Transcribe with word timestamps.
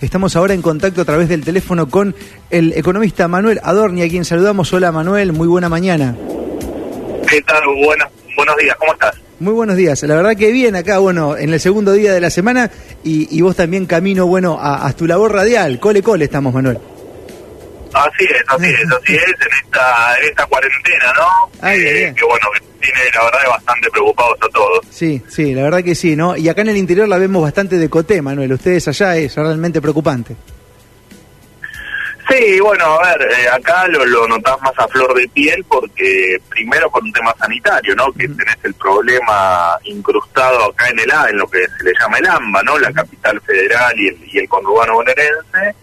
Estamos 0.00 0.34
ahora 0.34 0.54
en 0.54 0.62
contacto 0.62 1.02
a 1.02 1.04
través 1.04 1.28
del 1.28 1.44
teléfono 1.44 1.90
con 1.90 2.14
el 2.48 2.72
economista 2.72 3.28
Manuel 3.28 3.60
Adorni, 3.62 4.02
a 4.02 4.08
quien 4.08 4.24
saludamos. 4.24 4.72
Hola 4.72 4.90
Manuel, 4.92 5.32
muy 5.32 5.46
buena 5.46 5.68
mañana. 5.68 6.16
¿Qué 7.28 7.42
tal? 7.42 7.62
Buenos, 7.84 8.08
buenos 8.34 8.56
días, 8.56 8.76
¿cómo 8.76 8.92
estás? 8.94 9.14
Muy 9.40 9.52
buenos 9.52 9.76
días. 9.76 10.02
La 10.04 10.16
verdad 10.16 10.36
que 10.36 10.52
bien 10.52 10.74
acá, 10.74 10.98
bueno, 10.98 11.36
en 11.36 11.52
el 11.52 11.60
segundo 11.60 11.92
día 11.92 12.14
de 12.14 12.20
la 12.20 12.30
semana 12.30 12.70
y, 13.04 13.40
vos 13.42 13.56
también 13.56 13.84
camino, 13.84 14.26
bueno, 14.26 14.58
a, 14.60 14.90
tu 14.94 15.06
labor 15.06 15.34
radial. 15.34 15.78
Cole, 15.78 16.02
cole 16.02 16.24
estamos, 16.24 16.54
Manuel. 16.54 16.78
Así 17.92 18.24
es, 18.24 18.42
así 18.48 18.66
es, 18.66 18.92
así 18.92 19.14
es, 19.14 19.24
en 19.24 19.64
esta, 19.64 20.18
en 20.18 20.28
esta 20.30 20.46
cuarentena, 20.46 21.12
¿no? 21.14 21.50
Ay, 21.60 21.80
eh, 21.80 22.14
que 22.16 22.24
bueno, 22.24 22.46
que 22.54 22.69
tiene 22.80 23.00
la 23.14 23.24
verdad 23.24 23.38
bastante 23.48 23.90
preocupados 23.90 24.38
a 24.42 24.48
todos. 24.48 24.86
Sí, 24.90 25.22
sí, 25.28 25.54
la 25.54 25.62
verdad 25.62 25.82
que 25.84 25.94
sí, 25.94 26.16
¿no? 26.16 26.36
Y 26.36 26.48
acá 26.48 26.62
en 26.62 26.70
el 26.70 26.76
interior 26.76 27.08
la 27.08 27.18
vemos 27.18 27.42
bastante 27.42 27.76
de 27.76 27.88
coté, 27.88 28.22
Manuel. 28.22 28.52
Ustedes 28.52 28.88
allá 28.88 29.16
es 29.16 29.34
realmente 29.36 29.80
preocupante. 29.80 30.36
Sí, 32.30 32.60
bueno, 32.60 32.84
a 32.84 33.08
ver, 33.08 33.28
eh, 33.32 33.48
acá 33.48 33.88
lo, 33.88 34.06
lo 34.06 34.28
notás 34.28 34.56
más 34.62 34.72
a 34.78 34.86
flor 34.86 35.14
de 35.14 35.26
piel 35.28 35.64
porque 35.64 36.40
primero 36.48 36.88
por 36.88 37.02
un 37.02 37.12
tema 37.12 37.34
sanitario, 37.36 37.96
¿no? 37.96 38.12
Que 38.12 38.28
tenés 38.28 38.56
el 38.62 38.74
problema 38.74 39.76
incrustado 39.82 40.66
acá 40.66 40.88
en 40.90 41.00
el 41.00 41.10
A, 41.10 41.28
en 41.28 41.38
lo 41.38 41.48
que 41.48 41.58
se 41.58 41.84
le 41.84 41.92
llama 41.98 42.18
el 42.18 42.26
AMBA, 42.28 42.62
¿no? 42.62 42.78
La 42.78 42.92
capital 42.92 43.40
federal 43.40 43.98
y 43.98 44.08
el, 44.08 44.18
y 44.32 44.38
el 44.38 44.48
conurbano 44.48 44.94
bonaerense. 44.94 45.74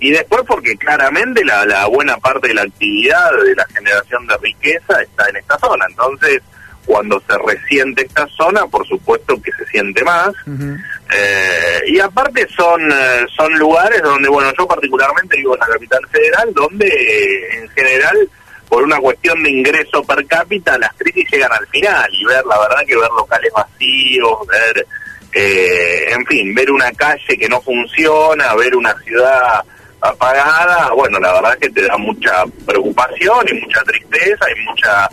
Y 0.00 0.10
después 0.10 0.42
porque 0.46 0.76
claramente 0.76 1.44
la, 1.44 1.64
la 1.64 1.86
buena 1.86 2.16
parte 2.18 2.48
de 2.48 2.54
la 2.54 2.62
actividad 2.62 3.30
de 3.44 3.54
la 3.54 3.64
generación 3.66 4.26
de 4.26 4.36
riqueza 4.38 5.00
está 5.02 5.28
en 5.28 5.36
esta 5.36 5.58
zona. 5.58 5.86
Entonces, 5.88 6.42
cuando 6.84 7.20
se 7.20 7.36
resiente 7.38 8.04
esta 8.04 8.26
zona, 8.28 8.66
por 8.66 8.86
supuesto 8.86 9.40
que 9.42 9.50
se 9.52 9.64
siente 9.66 10.04
más. 10.04 10.30
Eh, 10.46 11.82
y 11.88 12.00
aparte 12.00 12.46
son, 12.54 12.80
eh, 12.90 13.26
son 13.34 13.52
lugares 13.58 14.02
donde, 14.02 14.28
bueno, 14.28 14.52
yo 14.58 14.66
particularmente 14.66 15.36
vivo 15.36 15.54
en 15.54 15.60
la 15.60 15.66
capital 15.66 16.06
federal, 16.10 16.52
donde 16.52 16.86
eh, 16.86 17.58
en 17.58 17.68
general, 17.70 18.28
por 18.68 18.82
una 18.82 18.98
cuestión 18.98 19.42
de 19.42 19.50
ingreso 19.50 20.02
per 20.04 20.26
cápita, 20.26 20.78
las 20.78 20.92
crisis 20.94 21.26
llegan 21.30 21.52
al 21.52 21.66
final 21.68 22.08
y 22.12 22.24
ver, 22.24 22.44
la 22.44 22.58
verdad 22.60 22.84
que 22.86 22.96
ver 22.96 23.10
locales 23.16 23.52
vacíos, 23.54 24.38
ver, 24.46 24.86
en 25.32 26.24
fin, 26.26 26.54
ver 26.54 26.70
una 26.70 26.92
calle 26.92 27.36
que 27.36 27.48
no 27.48 27.60
funciona, 27.60 28.54
ver 28.54 28.76
una 28.76 28.94
ciudad 29.02 29.64
apagada, 30.04 30.90
bueno, 30.92 31.18
la 31.18 31.32
verdad 31.32 31.58
que 31.58 31.70
te 31.70 31.82
da 31.82 31.96
mucha 31.96 32.44
preocupación 32.66 33.46
y 33.48 33.60
mucha 33.60 33.82
tristeza 33.82 34.46
y 34.54 34.64
mucha 34.68 35.08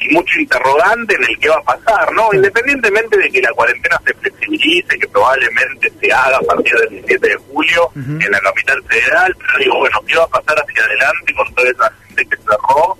y 0.00 0.14
mucho 0.14 0.38
interrogante 0.38 1.14
en 1.14 1.24
el 1.24 1.38
que 1.38 1.48
va 1.48 1.56
a 1.56 1.62
pasar, 1.62 2.12
¿no? 2.12 2.28
Independientemente 2.32 3.16
de 3.16 3.30
que 3.30 3.40
la 3.40 3.50
cuarentena 3.52 4.00
se 4.04 4.14
flexibilice, 4.14 4.98
que 4.98 5.08
probablemente 5.08 5.90
se 6.00 6.12
haga 6.12 6.36
a 6.36 6.40
partir 6.42 6.74
del 6.74 6.90
17 6.90 7.28
de 7.28 7.36
julio 7.36 7.90
en 7.94 8.30
la 8.30 8.40
capital 8.40 8.82
federal, 8.84 9.36
pero 9.38 9.58
digo, 9.58 9.78
bueno, 9.78 10.00
¿qué 10.06 10.16
va 10.16 10.24
a 10.24 10.28
pasar 10.28 10.58
hacia 10.58 10.84
adelante 10.84 11.34
con 11.34 11.54
toda 11.54 11.70
esa 11.70 11.92
gente 12.06 12.26
que 12.26 12.36
cerró? 12.36 12.98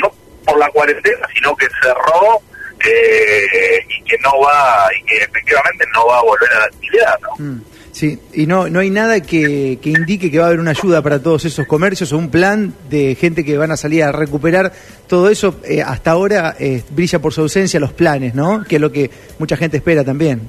No 0.00 0.12
por 0.44 0.58
la 0.58 0.68
cuarentena, 0.70 1.26
sino 1.34 1.54
que 1.56 1.68
cerró 1.80 2.40
eh, 2.84 3.86
y 3.88 4.02
que 4.02 4.18
no 4.18 4.40
va, 4.40 4.88
y 4.98 5.04
que 5.04 5.18
efectivamente 5.18 5.86
no 5.94 6.06
va 6.06 6.18
a 6.18 6.22
volver 6.22 6.52
a 6.52 6.58
la 6.58 6.64
actividad, 6.66 7.18
¿no? 7.20 7.44
Mm. 7.44 7.62
Sí, 7.92 8.18
y 8.32 8.46
no, 8.46 8.70
no 8.70 8.80
hay 8.80 8.88
nada 8.88 9.20
que, 9.20 9.78
que, 9.82 9.90
indique 9.90 10.30
que 10.30 10.38
va 10.38 10.44
a 10.44 10.46
haber 10.48 10.60
una 10.60 10.70
ayuda 10.70 11.02
para 11.02 11.22
todos 11.22 11.44
esos 11.44 11.66
comercios 11.66 12.10
o 12.12 12.16
un 12.16 12.30
plan 12.30 12.74
de 12.88 13.14
gente 13.14 13.44
que 13.44 13.58
van 13.58 13.70
a 13.70 13.76
salir 13.76 14.02
a 14.02 14.10
recuperar 14.10 14.72
todo 15.06 15.28
eso. 15.28 15.60
Eh, 15.62 15.82
hasta 15.82 16.12
ahora 16.12 16.56
eh, 16.58 16.82
brilla 16.88 17.18
por 17.18 17.34
su 17.34 17.42
ausencia 17.42 17.78
los 17.78 17.92
planes, 17.92 18.34
¿no? 18.34 18.64
Que 18.64 18.76
es 18.76 18.80
lo 18.80 18.90
que 18.90 19.10
mucha 19.38 19.58
gente 19.58 19.76
espera 19.76 20.02
también. 20.02 20.48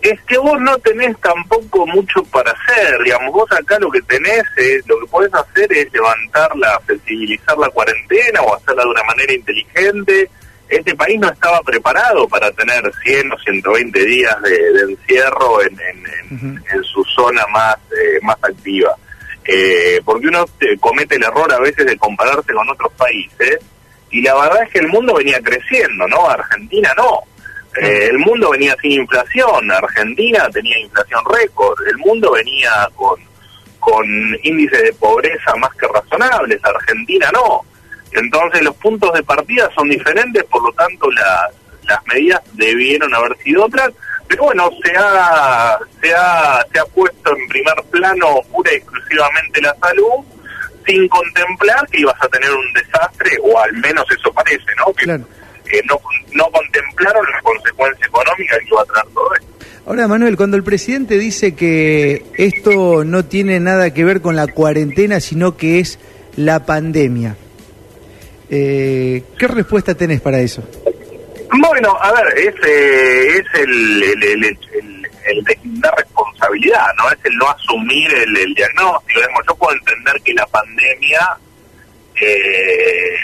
Es 0.00 0.18
que 0.22 0.38
vos 0.38 0.58
no 0.60 0.78
tenés 0.78 1.14
tampoco 1.20 1.86
mucho 1.86 2.22
para 2.32 2.50
hacer, 2.52 3.02
digamos, 3.04 3.30
vos 3.30 3.52
acá 3.52 3.78
lo 3.78 3.90
que 3.90 4.00
tenés, 4.02 4.44
es, 4.56 4.86
lo 4.86 4.98
que 5.00 5.06
podés 5.06 5.34
hacer 5.34 5.70
es 5.70 5.92
levantarla, 5.92 6.80
flexibilizar 6.86 7.58
la 7.58 7.68
cuarentena 7.68 8.40
o 8.40 8.54
hacerla 8.54 8.84
de 8.84 8.88
una 8.88 9.02
manera 9.02 9.34
inteligente, 9.34 10.30
este 10.68 10.94
país 10.94 11.18
no 11.18 11.28
estaba 11.28 11.60
preparado 11.62 12.28
para 12.28 12.50
tener 12.52 12.82
100 13.04 13.32
o 13.32 13.38
120 13.38 14.04
días 14.04 14.36
de, 14.42 14.92
encierro 14.92 15.62
en, 15.62 15.78
en, 16.30 16.84
su 16.84 17.02
zona 17.04 17.46
más, 17.48 17.76
eh, 17.92 18.18
más 18.22 18.36
activa. 18.42 18.94
Eh, 19.44 20.00
porque 20.04 20.26
uno 20.26 20.44
comete 20.78 21.16
el 21.16 21.24
error 21.24 21.50
a 21.52 21.58
veces 21.58 21.86
de 21.86 21.96
compararse 21.96 22.52
con 22.52 22.68
otros 22.68 22.92
países 22.92 23.58
y 24.10 24.20
la 24.20 24.34
verdad 24.34 24.62
es 24.64 24.70
que 24.70 24.78
el 24.80 24.88
mundo 24.88 25.14
venía 25.14 25.40
creciendo, 25.40 26.06
¿no? 26.06 26.28
Argentina 26.28 26.92
no. 26.96 27.22
Eh, 27.80 28.08
el 28.10 28.18
mundo 28.18 28.50
venía 28.50 28.74
sin 28.80 28.92
inflación, 28.92 29.70
Argentina 29.70 30.48
tenía 30.50 30.78
inflación 30.78 31.20
récord, 31.30 31.78
el 31.86 31.96
mundo 31.98 32.32
venía 32.32 32.70
con, 32.94 33.20
con 33.78 34.06
índices 34.42 34.82
de 34.82 34.92
pobreza 34.94 35.54
más 35.56 35.70
que 35.74 35.86
razonables, 35.86 36.60
Argentina 36.64 37.30
no. 37.32 37.64
Entonces 38.12 38.62
los 38.62 38.74
puntos 38.76 39.12
de 39.12 39.22
partida 39.22 39.70
son 39.74 39.88
diferentes, 39.88 40.44
por 40.44 40.62
lo 40.62 40.72
tanto 40.72 41.10
las 41.10 42.06
medidas 42.06 42.40
debieron 42.54 43.14
haber 43.14 43.36
sido 43.38 43.64
otras, 43.64 43.92
pero 44.28 44.44
bueno, 44.44 44.70
se 44.84 44.92
ha, 44.96 45.78
se 46.00 46.14
ha, 46.14 46.64
se 46.70 46.78
ha 46.78 46.84
puesto 46.84 47.36
en 47.36 47.48
primer 47.48 47.74
plano 47.90 48.40
pura 48.52 48.72
y 48.72 48.76
exclusivamente 48.76 49.62
la 49.62 49.74
salud, 49.80 50.24
sin 50.86 51.08
contemplar 51.08 51.86
que 51.88 52.00
ibas 52.00 52.16
a 52.20 52.28
tener 52.28 52.50
un 52.50 52.72
desastre, 52.74 53.30
o 53.42 53.58
al 53.58 53.72
menos 53.74 54.04
eso 54.10 54.32
parece, 54.32 54.66
¿no? 54.78 54.92
Que, 54.92 55.06
no, 55.84 56.00
no 56.32 56.44
contemplaron 56.50 57.26
la 57.30 57.42
consecuencia 57.42 58.06
económica 58.06 58.58
que 58.58 58.68
iba 58.68 58.80
a 58.80 58.84
traer 58.86 59.06
todo 59.12 59.34
esto. 59.34 59.46
Ahora, 59.86 60.08
Manuel, 60.08 60.36
cuando 60.36 60.56
el 60.56 60.62
presidente 60.62 61.18
dice 61.18 61.54
que 61.54 62.24
esto 62.36 63.04
no 63.04 63.24
tiene 63.24 63.60
nada 63.60 63.92
que 63.92 64.04
ver 64.04 64.20
con 64.20 64.36
la 64.36 64.46
cuarentena, 64.46 65.20
sino 65.20 65.56
que 65.56 65.80
es 65.80 65.98
la 66.36 66.66
pandemia, 66.66 67.36
eh, 68.50 69.22
¿Qué 69.38 69.46
respuesta 69.46 69.94
tenés 69.94 70.20
para 70.20 70.40
eso? 70.40 70.62
Bueno, 71.60 71.96
a 72.00 72.12
ver, 72.12 72.38
es, 72.38 72.54
es 72.54 73.46
el, 73.54 74.02
el, 74.02 74.22
el, 74.22 74.58
el, 75.24 75.44
responsabilidad, 75.96 76.86
¿no? 76.98 77.10
Es 77.10 77.18
el 77.24 77.36
no 77.36 77.48
asumir 77.48 78.12
el, 78.12 78.54
diagnóstico. 78.54 79.20
yo 79.46 79.54
puedo 79.56 79.72
entender 79.72 80.14
que 80.22 80.34
la 80.34 80.46
pandemia 80.46 81.38
eh, 82.20 83.16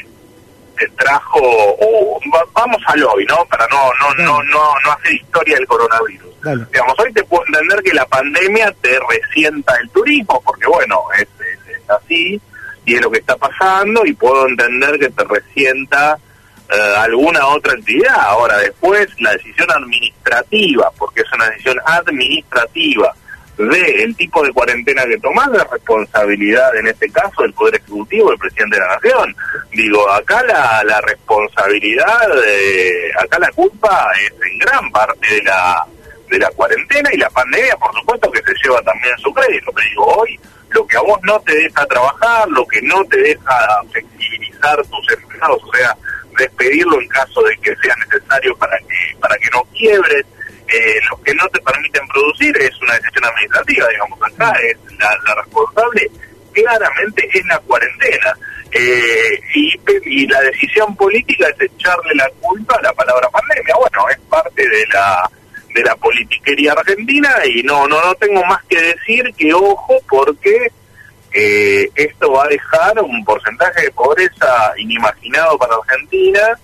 trajo, 0.97 1.41
o, 1.43 2.21
vamos 2.53 2.83
al 2.87 3.05
hoy, 3.05 3.25
¿no? 3.27 3.45
Para 3.47 3.67
no, 3.69 3.91
no, 4.01 4.25
no, 4.25 4.43
no, 4.43 4.75
no 4.85 4.93
hacer 4.93 5.13
historia 5.13 5.57
del 5.57 5.67
coronavirus. 5.67 6.35
Digamos, 6.71 6.95
hoy 6.99 7.13
te 7.13 7.25
puedo 7.25 7.45
entender 7.47 7.83
que 7.83 7.95
la 7.95 8.05
pandemia 8.07 8.75
te 8.83 8.99
resienta 9.09 9.75
el 9.77 9.89
turismo, 9.91 10.43
porque 10.45 10.67
bueno, 10.67 11.03
es, 11.19 11.29
es 11.41 11.91
así 11.91 12.41
y 12.85 12.95
es 12.95 13.01
lo 13.01 13.11
que 13.11 13.19
está 13.19 13.37
pasando 13.37 14.05
y 14.05 14.13
puedo 14.13 14.47
entender 14.47 14.99
que 14.99 15.11
te 15.11 15.25
resienta 15.25 16.19
eh, 16.71 16.95
alguna 16.97 17.47
otra 17.49 17.75
entidad. 17.75 18.17
Ahora, 18.21 18.59
después 18.59 19.09
la 19.21 19.33
decisión 19.33 19.71
administrativa, 19.71 20.91
porque 20.99 21.23
es 21.23 21.33
una 21.33 21.49
decisión 21.51 21.79
administrativa 21.85 23.15
de 23.57 24.03
el 24.03 24.17
tipo 24.17 24.43
de 24.43 24.53
cuarentena 24.53 25.05
que 25.05 25.19
tomás, 25.19 25.51
de 25.53 25.63
responsabilidad 25.65 26.75
en 26.77 26.89
este 26.89 27.09
caso 27.11 27.43
del 27.43 27.53
Poder 27.53 27.77
Ejecutivo, 27.77 28.31
del 28.31 28.39
Presidente 28.39 28.77
de 28.77 28.83
la 28.83 28.95
Nación. 28.95 29.37
Digo, 29.73 30.11
acá 30.11 30.43
la, 30.43 30.83
la 30.85 31.01
responsabilidad, 31.03 32.29
de, 32.29 33.13
acá 33.19 33.39
la 33.39 33.51
culpa 33.53 34.11
es 34.25 34.33
en 34.51 34.59
gran 34.59 34.91
parte 34.91 35.35
de 35.35 35.43
la 35.43 35.87
de 36.29 36.39
la 36.39 36.51
cuarentena 36.51 37.11
y 37.13 37.19
la 37.19 37.31
pandemia, 37.31 37.77
por 37.77 37.95
supuesto 37.95 38.31
que 38.31 38.43
se 38.43 38.55
lleva 38.63 38.83
también 38.83 39.17
su 39.19 39.33
crédito. 39.33 39.73
Pero 39.73 39.89
digo, 39.89 40.07
hoy 40.17 40.41
lo 40.71 40.87
que 40.87 40.97
a 40.97 41.03
vos 41.03 41.19
no 41.23 41.41
te 41.41 41.55
deja 41.55 41.87
trabajar, 41.87 42.49
lo 42.49 42.67
que 42.67 42.83
no 42.83 43.05
te 43.05 43.19
deja 43.19 43.83
flexibilizar 43.93 44.77
tus 44.87 45.13
empleados, 45.13 45.63
o 45.63 45.77
sea, 45.77 45.97
despedirlo 46.39 47.01
en 47.01 47.09
caso 47.09 47.43
de 47.43 47.57
que 47.59 47.75
sea 47.77 47.95
necesario 47.97 48.57
para 48.57 48.77
que 48.79 49.17
para 49.21 49.37
que 49.37 49.51
no 49.51 49.63
quiebres, 49.77 50.27
eh, 50.69 51.01
lo 51.11 51.23
que 51.23 51.35
no 51.35 51.49
te 51.49 51.61
permiten 51.61 52.07
producir 52.09 52.57
es 52.59 52.81
una 52.83 52.95
decisión 52.95 53.25
administrativa, 53.25 53.89
digamos, 53.89 54.19
acá 54.23 54.53
es 54.69 54.77
la, 54.99 55.35
responsable 55.37 56.11
claramente 56.53 57.29
es 57.33 57.47
la 57.47 57.59
cuarentena. 57.61 58.37
Eh, 58.77 59.41
y, 59.55 59.81
y 60.05 60.27
la 60.27 60.41
decisión 60.41 60.97
política 60.97 61.47
es 61.49 61.71
echarle 61.71 62.13
la 62.17 62.29
culpa 62.41 62.75
a 62.75 62.83
la 62.83 62.93
palabra 62.93 63.29
pandemia. 63.31 63.75
Bueno, 63.77 64.09
es 64.09 64.19
parte 64.29 64.69
de 64.69 64.87
la 64.93 65.31
de 65.75 65.83
la 65.83 65.97
politiquería 65.97 66.73
argentina 66.73 67.31
y 67.45 67.63
no, 67.65 67.87
no, 67.89 68.03
no 68.03 68.15
tengo 68.15 68.45
más 68.45 68.63
que 68.65 68.81
decir 68.81 69.35
que 69.37 69.53
ojo 69.53 70.01
porque 70.09 70.71
eh, 71.33 71.91
esto 71.97 72.31
va 72.31 72.45
a 72.45 72.49
dejar 72.49 73.01
un 73.01 73.25
porcentaje 73.25 73.83
de 73.83 73.91
pobreza 73.91 74.73
inimaginado 74.77 75.59
para 75.59 75.75
Argentina, 75.75 76.57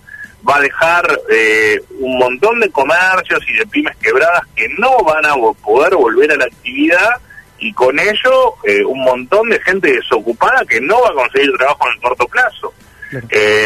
va 0.49 0.57
a 0.57 0.61
dejar 0.61 1.21
eh, 1.29 1.81
un 1.99 2.19
montón 2.19 2.61
de 2.61 2.71
comercios 2.71 3.43
y 3.49 3.59
de 3.59 3.67
pymes 3.67 3.97
quebradas 3.97 4.43
que 4.55 4.69
no 4.79 5.03
van 5.03 5.27
a 5.27 5.35
poder 5.61 5.97
volver 5.97 6.31
a 6.31 6.37
la 6.37 6.45
actividad 6.45 7.11
y 7.59 7.73
con 7.73 7.99
ello 7.99 8.55
eh, 8.65 8.85
un 8.85 9.03
montón 9.03 9.51
de 9.51 9.61
gente 9.61 9.93
desocupada 9.93 10.65
que 10.67 10.81
no 10.81 11.03
va 11.03 11.09
a 11.09 11.15
conseguir 11.15 11.51
trabajo 11.59 11.89
en 11.89 11.95
el 11.95 12.01
corto 12.01 12.29
plazo. 12.29 12.73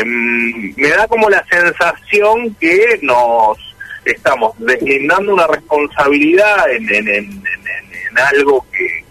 me 0.07 0.89
da 0.89 1.07
como 1.07 1.29
la 1.29 1.45
sensación 1.51 2.55
que 2.55 2.99
nos 3.03 3.74
estamos 4.13 4.55
deslindando 4.59 5.35
una 5.35 5.47
responsabilidad 5.47 6.71
en, 6.71 6.89
en, 6.95 7.09
en, 7.09 7.43
algo 8.17 8.65
que, 8.73 9.05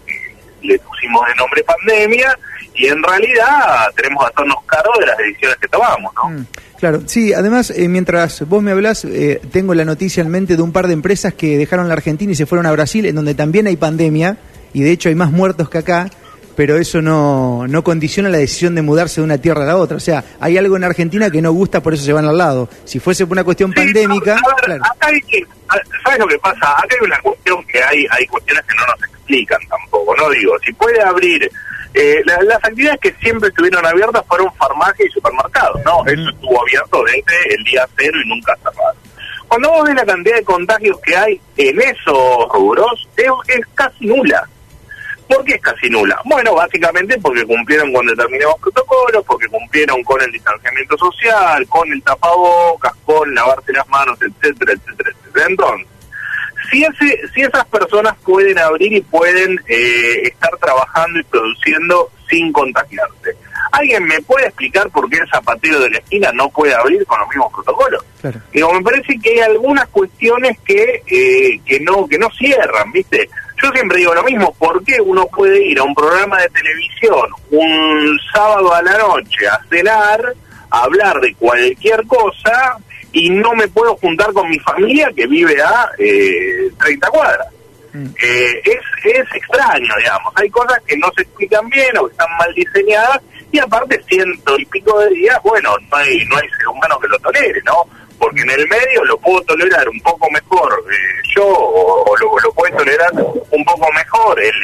pusimos 0.78 1.26
de 1.28 1.34
nombre 1.34 1.62
pandemia 1.62 2.38
y 2.74 2.86
en 2.86 3.02
realidad 3.02 3.90
tenemos 3.94 4.24
que 4.24 4.32
hacernos 4.32 4.64
cargo 4.64 4.92
de 4.98 5.06
las 5.06 5.18
decisiones 5.18 5.58
que 5.58 5.68
tomamos, 5.68 6.14
¿no? 6.14 6.30
Mm, 6.30 6.46
claro, 6.78 7.02
sí, 7.04 7.34
además, 7.34 7.70
eh, 7.70 7.86
mientras 7.88 8.48
vos 8.48 8.62
me 8.62 8.70
hablas, 8.70 9.04
eh, 9.04 9.42
tengo 9.52 9.74
la 9.74 9.84
noticia 9.84 10.22
en 10.22 10.30
mente 10.30 10.56
de 10.56 10.62
un 10.62 10.72
par 10.72 10.86
de 10.86 10.94
empresas 10.94 11.34
que 11.34 11.58
dejaron 11.58 11.88
la 11.88 11.94
Argentina 11.94 12.32
y 12.32 12.34
se 12.34 12.46
fueron 12.46 12.64
a 12.64 12.72
Brasil, 12.72 13.04
en 13.04 13.14
donde 13.14 13.34
también 13.34 13.66
hay 13.66 13.76
pandemia, 13.76 14.38
y 14.72 14.82
de 14.82 14.90
hecho 14.90 15.10
hay 15.10 15.14
más 15.14 15.30
muertos 15.30 15.68
que 15.68 15.78
acá, 15.78 16.08
pero 16.56 16.76
eso 16.76 17.02
no, 17.02 17.66
no 17.66 17.84
condiciona 17.84 18.28
la 18.28 18.38
decisión 18.38 18.74
de 18.74 18.82
mudarse 18.82 19.20
de 19.20 19.24
una 19.24 19.38
tierra 19.38 19.62
a 19.62 19.66
la 19.66 19.76
otra. 19.76 19.96
O 19.96 20.00
sea, 20.00 20.24
hay 20.40 20.56
algo 20.58 20.76
en 20.76 20.84
Argentina 20.84 21.30
que 21.30 21.42
no 21.42 21.52
gusta, 21.52 21.82
por 21.82 21.94
eso 21.94 22.04
se 22.04 22.12
van 22.12 22.26
al 22.26 22.38
lado. 22.38 22.68
Si 22.84 23.00
fuese 23.00 23.26
por 23.26 23.32
una 23.32 23.44
cuestión 23.44 23.72
pandémica... 23.72 24.36
acá 24.36 25.06
hay 25.06 25.20
que, 25.22 25.44
¿Sabes 26.04 26.18
lo 26.18 26.26
que 26.26 26.38
pasa? 26.38 26.72
Acá 26.78 26.96
hay 27.00 27.06
una 27.06 27.18
cuestión 27.20 27.64
que 27.66 27.82
hay, 27.82 28.06
hay 28.10 28.26
cuestiones 28.26 28.64
que 28.66 28.74
no 28.74 28.86
nos 28.86 29.10
explican 29.10 29.60
tampoco, 29.68 30.14
¿no? 30.16 30.30
Digo, 30.30 30.52
si 30.64 30.72
puede 30.72 31.02
abrir... 31.02 31.50
Eh, 31.96 32.20
las 32.24 32.56
actividades 32.56 32.98
que 33.00 33.12
siempre 33.22 33.50
estuvieron 33.50 33.86
abiertas 33.86 34.24
fueron 34.26 34.52
farmacia 34.54 35.06
y 35.06 35.10
supermercados, 35.10 35.80
¿no? 35.84 36.04
Eso 36.06 36.28
estuvo 36.28 36.60
abierto 36.60 37.04
desde 37.04 37.54
el 37.54 37.62
día 37.62 37.88
cero 37.96 38.18
y 38.24 38.28
nunca 38.28 38.52
cerrado. 38.56 38.96
Cuando 39.46 39.70
vos 39.70 39.84
ves 39.86 39.94
la 39.94 40.04
cantidad 40.04 40.34
de 40.34 40.42
contagios 40.42 40.98
que 41.00 41.16
hay 41.16 41.40
en 41.56 41.80
esos 41.80 42.48
rubros, 42.52 43.08
es 43.16 43.60
casi 43.76 44.06
nula. 44.06 44.48
¿Por 45.28 45.44
qué 45.44 45.54
es 45.54 45.60
casi 45.60 45.88
nula? 45.88 46.20
Bueno, 46.24 46.54
básicamente 46.54 47.18
porque 47.20 47.44
cumplieron 47.44 47.92
con 47.92 48.06
determinados 48.06 48.56
protocolos, 48.60 49.24
porque 49.24 49.48
cumplieron 49.48 50.02
con 50.02 50.20
el 50.20 50.30
distanciamiento 50.30 50.96
social, 50.98 51.66
con 51.68 51.90
el 51.92 52.02
tapabocas, 52.02 52.92
con 53.04 53.34
lavarse 53.34 53.72
las 53.72 53.88
manos, 53.88 54.18
etcétera, 54.20 54.72
etcétera, 54.72 55.10
etcétera. 55.10 55.46
Entonces, 55.48 55.86
si, 56.70 56.84
ese, 56.84 57.20
si 57.34 57.42
esas 57.42 57.64
personas 57.66 58.14
pueden 58.24 58.58
abrir 58.58 58.92
y 58.92 59.00
pueden 59.00 59.60
eh, 59.68 60.22
estar 60.24 60.56
trabajando 60.58 61.20
y 61.20 61.24
produciendo 61.24 62.10
sin 62.28 62.52
contagiarse, 62.52 63.36
¿alguien 63.72 64.04
me 64.04 64.20
puede 64.22 64.46
explicar 64.46 64.90
por 64.90 65.08
qué 65.08 65.18
el 65.18 65.28
zapatero 65.30 65.80
de 65.80 65.90
la 65.90 65.98
esquina 65.98 66.32
no 66.32 66.48
puede 66.48 66.74
abrir 66.74 67.04
con 67.06 67.20
los 67.20 67.28
mismos 67.28 67.52
protocolos? 67.52 68.04
Digo, 68.52 68.72
me 68.72 68.82
parece 68.82 69.18
que 69.18 69.30
hay 69.30 69.40
algunas 69.40 69.86
cuestiones 69.88 70.58
que, 70.60 71.02
eh, 71.06 71.60
que, 71.64 71.80
no, 71.80 72.06
que 72.06 72.18
no 72.18 72.30
cierran, 72.30 72.90
¿viste? 72.92 73.28
Yo 73.64 73.70
siempre 73.72 73.96
digo 73.96 74.14
lo 74.14 74.22
mismo, 74.24 74.52
¿por 74.58 74.84
qué 74.84 75.00
uno 75.00 75.26
puede 75.28 75.66
ir 75.66 75.78
a 75.78 75.84
un 75.84 75.94
programa 75.94 76.38
de 76.38 76.50
televisión 76.50 77.30
un 77.50 78.20
sábado 78.30 78.74
a 78.74 78.82
la 78.82 78.98
noche 78.98 79.48
a 79.48 79.58
cenar, 79.70 80.34
a 80.68 80.82
hablar 80.82 81.18
de 81.22 81.34
cualquier 81.34 82.06
cosa 82.06 82.76
y 83.10 83.30
no 83.30 83.54
me 83.54 83.66
puedo 83.68 83.96
juntar 83.96 84.34
con 84.34 84.50
mi 84.50 84.58
familia 84.58 85.10
que 85.16 85.26
vive 85.26 85.62
a 85.62 85.88
eh, 85.96 86.70
30 86.78 87.08
cuadras? 87.08 87.46
Mm. 87.94 88.04
Eh, 88.22 88.60
es, 88.64 88.80
es 89.02 89.34
extraño, 89.34 89.94
digamos. 89.96 90.34
Hay 90.36 90.50
cosas 90.50 90.78
que 90.86 90.98
no 90.98 91.10
se 91.16 91.22
explican 91.22 91.66
bien 91.70 91.96
o 91.96 92.04
que 92.04 92.12
están 92.12 92.28
mal 92.38 92.52
diseñadas 92.54 93.22
y 93.50 93.58
aparte 93.60 93.98
ciento 94.06 94.58
y 94.58 94.66
pico 94.66 95.00
de 95.00 95.08
días, 95.08 95.38
bueno, 95.42 95.74
no 95.90 95.96
hay, 95.96 96.22
no 96.26 96.36
hay 96.36 96.48
ser 96.50 96.68
humano 96.68 96.98
que 96.98 97.08
lo 97.08 97.18
tolere, 97.18 97.62
¿no? 97.64 97.86
Porque 98.24 98.40
en 98.40 98.50
el 98.52 98.66
medio 98.68 99.04
lo 99.04 99.18
puedo 99.18 99.42
tolerar 99.42 99.86
un 99.86 100.00
poco 100.00 100.30
mejor 100.30 100.82
eh, 100.90 101.28
yo 101.36 101.46
o, 101.46 102.16
lo, 102.16 102.38
lo 102.38 102.52
puede 102.54 102.72
tolerar 102.72 103.12
un 103.12 103.64
poco 103.66 103.86
mejor 103.92 104.40
el, 104.40 104.58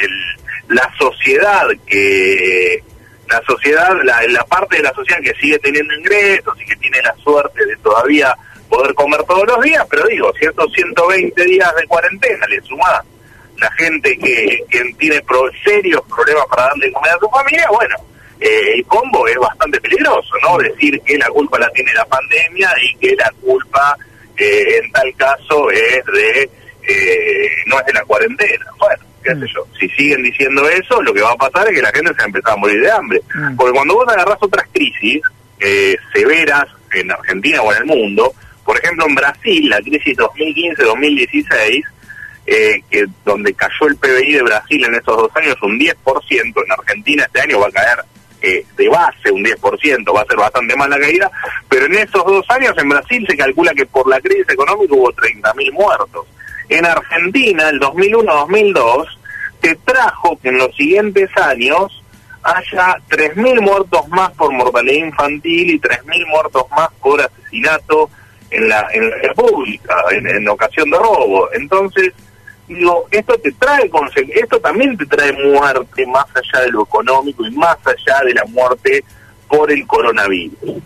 la 0.75 0.91
sociedad 0.97 1.67
que 1.85 2.83
la 3.29 3.39
sociedad 3.43 3.95
la, 4.03 4.19
la 4.29 4.43
parte 4.45 4.77
de 4.77 4.81
la 4.81 4.93
sociedad 4.93 5.21
que 5.21 5.35
sigue 5.35 5.59
teniendo 5.59 5.93
ingresos 5.93 6.59
y 6.59 6.65
que 6.65 6.75
tiene 6.77 7.03
la 7.03 7.15
suerte 7.17 7.63
de 7.63 7.77
todavía 7.77 8.35
poder 8.67 8.95
comer 8.95 9.21
todos 9.25 9.45
los 9.45 9.61
días 9.61 9.85
pero 9.91 10.07
digo 10.07 10.33
si 10.39 10.45
estos 10.45 10.73
120 10.73 11.45
días 11.45 11.75
de 11.75 11.85
cuarentena 11.85 12.47
le 12.47 12.61
suma 12.61 13.03
la 13.59 13.71
gente 13.73 14.17
que, 14.17 14.63
que 14.71 14.95
tiene 14.97 15.23
serios 15.63 16.01
problemas 16.09 16.45
para 16.49 16.63
darle 16.63 16.91
comer 16.91 17.11
a 17.11 17.19
su 17.19 17.29
familia 17.29 17.67
bueno 17.69 17.95
eh, 18.41 18.73
el 18.75 18.85
combo 18.85 19.27
es 19.27 19.37
bastante 19.37 19.79
peligroso, 19.79 20.33
¿no? 20.41 20.57
Decir 20.57 20.99
que 21.01 21.17
la 21.17 21.27
culpa 21.27 21.59
la 21.59 21.69
tiene 21.69 21.93
la 21.93 22.05
pandemia 22.05 22.69
y 22.83 22.95
que 22.95 23.15
la 23.15 23.31
culpa 23.39 23.95
eh, 24.35 24.79
en 24.81 24.91
tal 24.91 25.15
caso 25.15 25.69
es 25.69 26.03
de, 26.05 26.49
eh, 26.87 27.49
no 27.67 27.79
es 27.79 27.85
de 27.85 27.93
la 27.93 28.03
cuarentena. 28.03 28.65
Bueno, 28.79 29.03
qué 29.23 29.29
sé 29.29 29.35
mm. 29.35 29.45
yo, 29.53 29.67
si 29.79 29.87
siguen 29.89 30.23
diciendo 30.23 30.67
eso, 30.67 31.01
lo 31.03 31.13
que 31.13 31.21
va 31.21 31.31
a 31.31 31.35
pasar 31.35 31.67
es 31.69 31.75
que 31.75 31.81
la 31.81 31.91
gente 31.91 32.09
se 32.09 32.17
va 32.17 32.23
a 32.23 32.27
empezar 32.27 32.53
a 32.53 32.57
morir 32.57 32.81
de 32.81 32.91
hambre. 32.91 33.21
Mm. 33.33 33.55
Porque 33.55 33.73
cuando 33.73 33.93
vos 33.93 34.07
agarrás 34.07 34.37
otras 34.41 34.67
crisis 34.73 35.21
severas 36.11 36.65
en 36.91 37.11
Argentina 37.11 37.61
o 37.61 37.71
en 37.71 37.77
el 37.77 37.85
mundo, 37.85 38.33
por 38.65 38.75
ejemplo 38.79 39.05
en 39.07 39.13
Brasil, 39.13 39.69
la 39.69 39.79
crisis 39.79 40.17
2015-2016, 40.17 41.83
eh, 42.47 42.81
que 42.89 43.05
donde 43.23 43.53
cayó 43.53 43.87
el 43.87 43.95
PBI 43.97 44.33
de 44.33 44.41
Brasil 44.41 44.83
en 44.83 44.95
esos 44.95 45.15
dos 45.15 45.31
años 45.35 45.55
un 45.61 45.79
10%, 45.79 45.93
en 46.31 46.71
Argentina 46.71 47.23
este 47.25 47.41
año 47.41 47.59
va 47.59 47.67
a 47.67 47.71
caer 47.71 47.99
eh, 48.41 48.65
de 48.75 48.89
base 48.89 49.31
un 49.31 49.43
10%, 49.43 50.15
va 50.15 50.21
a 50.21 50.25
ser 50.25 50.37
bastante 50.37 50.75
más 50.75 50.89
la 50.89 50.99
caída, 50.99 51.31
pero 51.69 51.85
en 51.85 51.93
esos 51.93 52.25
dos 52.25 52.45
años 52.49 52.73
en 52.77 52.89
Brasil 52.89 53.25
se 53.29 53.37
calcula 53.37 53.73
que 53.73 53.85
por 53.85 54.07
la 54.07 54.19
crisis 54.19 54.49
económica 54.49 54.95
hubo 54.95 55.11
30.000 55.11 55.71
muertos. 55.71 56.27
En 56.69 56.85
Argentina, 56.85 57.69
el 57.69 57.79
2001-2002, 57.79 59.07
se 59.61 59.75
trajo 59.75 60.39
que 60.41 60.49
en 60.49 60.57
los 60.57 60.75
siguientes 60.75 61.29
años 61.37 62.01
haya 62.43 62.97
3.000 63.09 63.61
muertos 63.61 64.07
más 64.09 64.31
por 64.31 64.51
mortalidad 64.51 65.05
infantil 65.05 65.69
y 65.71 65.79
3.000 65.79 66.27
muertos 66.27 66.63
más 66.71 66.89
por 66.99 67.21
asesinato 67.21 68.09
en 68.49 68.67
la, 68.67 68.87
en 68.91 69.09
la 69.09 69.17
República, 69.17 69.95
en 70.11 70.49
ocasión 70.49 70.89
de 70.89 70.97
robo. 70.97 71.47
Entonces, 71.53 72.13
digo, 72.75 73.07
esto 73.11 73.37
te 73.37 73.51
trae 73.53 73.89
esto 74.33 74.59
también 74.59 74.97
te 74.97 75.05
trae 75.05 75.31
muerte 75.33 76.05
más 76.07 76.25
allá 76.35 76.65
de 76.65 76.71
lo 76.71 76.83
económico 76.83 77.45
y 77.45 77.51
más 77.51 77.77
allá 77.85 78.23
de 78.25 78.33
la 78.33 78.45
muerte 78.45 79.03
por 79.47 79.71
el 79.71 79.85
coronavirus. 79.85 80.81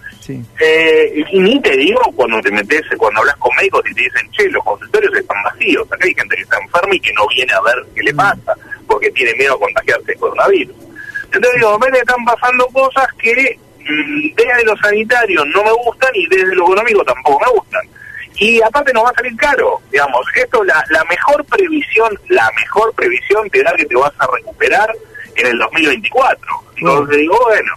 Eh, 0.59 1.23
y 1.31 1.39
ni 1.39 1.61
te 1.61 1.77
digo 1.77 2.01
cuando 2.15 2.41
te 2.41 2.51
metes, 2.51 2.81
cuando 2.97 3.19
hablas 3.19 3.35
con 3.37 3.55
médicos 3.55 3.83
y 3.89 3.93
te 3.93 4.01
dicen, 4.01 4.31
che, 4.31 4.49
los 4.49 4.63
consultorios 4.63 5.13
están 5.13 5.37
vacíos, 5.43 5.85
acá 5.91 6.05
hay 6.05 6.15
gente 6.15 6.35
que 6.35 6.41
está 6.41 6.57
enferma 6.57 6.95
y 6.95 6.99
que 6.99 7.13
no 7.13 7.27
viene 7.27 7.53
a 7.53 7.61
ver 7.61 7.85
qué 7.93 8.01
le 8.01 8.13
mm. 8.13 8.17
pasa, 8.17 8.55
porque 8.87 9.11
tiene 9.11 9.35
miedo 9.35 9.53
a 9.53 9.59
contagiarse 9.59 10.11
el 10.11 10.17
coronavirus. 10.17 10.75
Entonces 11.25 11.51
digo, 11.55 11.77
me 11.77 11.97
están 11.97 12.25
pasando 12.25 12.65
cosas 12.67 13.07
que 13.19 13.59
mm, 13.79 14.35
desde 14.35 14.63
lo 14.65 14.75
sanitario 14.77 15.45
no 15.45 15.63
me 15.63 15.71
gustan 15.73 16.09
y 16.15 16.27
desde 16.27 16.55
lo 16.55 16.63
económico 16.63 17.03
tampoco 17.03 17.45
me 17.45 17.59
gustan 17.59 17.87
y 18.37 18.61
aparte 18.61 18.91
nos 18.93 19.05
va 19.05 19.09
a 19.09 19.13
salir 19.13 19.35
caro, 19.37 19.81
digamos, 19.91 20.25
esto 20.35 20.63
la, 20.63 20.83
la 20.89 21.03
mejor 21.05 21.43
previsión, 21.45 22.17
la 22.29 22.49
mejor 22.59 22.93
previsión 22.93 23.49
te 23.49 23.63
da 23.63 23.73
que 23.77 23.85
te 23.85 23.95
vas 23.95 24.11
a 24.17 24.27
recuperar 24.35 24.89
en 25.35 25.47
el 25.47 25.57
2024. 25.57 26.41
Entonces 26.77 27.18
digo, 27.18 27.37
bueno, 27.45 27.73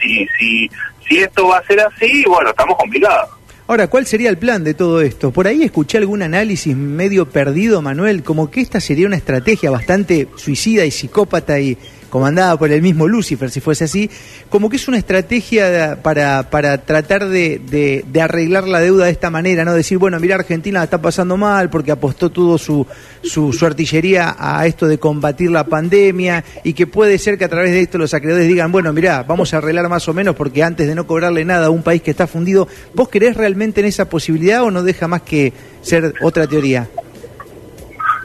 si, 0.00 0.28
si, 0.38 0.70
si 1.08 1.18
esto 1.18 1.48
va 1.48 1.58
a 1.58 1.64
ser 1.64 1.80
así, 1.80 2.24
bueno, 2.26 2.50
estamos 2.50 2.76
complicados. 2.76 3.30
Ahora, 3.66 3.86
¿cuál 3.88 4.04
sería 4.04 4.28
el 4.28 4.36
plan 4.36 4.62
de 4.62 4.74
todo 4.74 5.00
esto? 5.00 5.30
Por 5.30 5.46
ahí 5.46 5.62
escuché 5.62 5.96
algún 5.96 6.20
análisis 6.20 6.76
medio 6.76 7.30
perdido, 7.30 7.80
Manuel, 7.80 8.22
como 8.22 8.50
que 8.50 8.60
esta 8.60 8.78
sería 8.78 9.06
una 9.06 9.16
estrategia 9.16 9.70
bastante 9.70 10.28
suicida 10.36 10.84
y 10.84 10.90
psicópata 10.90 11.58
y 11.58 11.78
comandada 12.14 12.56
por 12.56 12.70
el 12.70 12.80
mismo 12.80 13.08
Lucifer, 13.08 13.50
si 13.50 13.58
fuese 13.58 13.82
así, 13.82 14.08
como 14.48 14.70
que 14.70 14.76
es 14.76 14.86
una 14.86 14.98
estrategia 14.98 15.98
para, 16.00 16.48
para 16.48 16.78
tratar 16.78 17.28
de, 17.28 17.60
de, 18.08 18.22
arreglar 18.22 18.68
la 18.68 18.78
deuda 18.78 19.06
de 19.06 19.10
esta 19.10 19.30
manera, 19.30 19.64
¿no? 19.64 19.72
Decir, 19.74 19.98
bueno, 19.98 20.20
mira, 20.20 20.36
Argentina 20.36 20.78
la 20.78 20.84
está 20.84 21.02
pasando 21.02 21.36
mal 21.36 21.70
porque 21.70 21.90
apostó 21.90 22.30
todo 22.30 22.56
su, 22.56 22.86
su, 23.24 23.66
artillería 23.66 24.36
a 24.38 24.64
esto 24.64 24.86
de 24.86 24.98
combatir 24.98 25.50
la 25.50 25.64
pandemia 25.64 26.44
y 26.62 26.74
que 26.74 26.86
puede 26.86 27.18
ser 27.18 27.36
que 27.36 27.46
a 27.46 27.48
través 27.48 27.72
de 27.72 27.80
esto 27.80 27.98
los 27.98 28.14
acreedores 28.14 28.46
digan, 28.46 28.70
bueno, 28.70 28.92
mira, 28.92 29.24
vamos 29.24 29.52
a 29.52 29.56
arreglar 29.56 29.88
más 29.88 30.06
o 30.06 30.14
menos 30.14 30.36
porque 30.36 30.62
antes 30.62 30.86
de 30.86 30.94
no 30.94 31.08
cobrarle 31.08 31.44
nada 31.44 31.66
a 31.66 31.70
un 31.70 31.82
país 31.82 32.00
que 32.00 32.12
está 32.12 32.28
fundido, 32.28 32.68
¿vos 32.94 33.08
creés 33.10 33.36
realmente 33.36 33.80
en 33.80 33.86
esa 33.86 34.08
posibilidad 34.08 34.62
o 34.62 34.70
no 34.70 34.84
deja 34.84 35.08
más 35.08 35.22
que 35.22 35.52
ser 35.82 36.14
otra 36.22 36.46
teoría? 36.46 36.88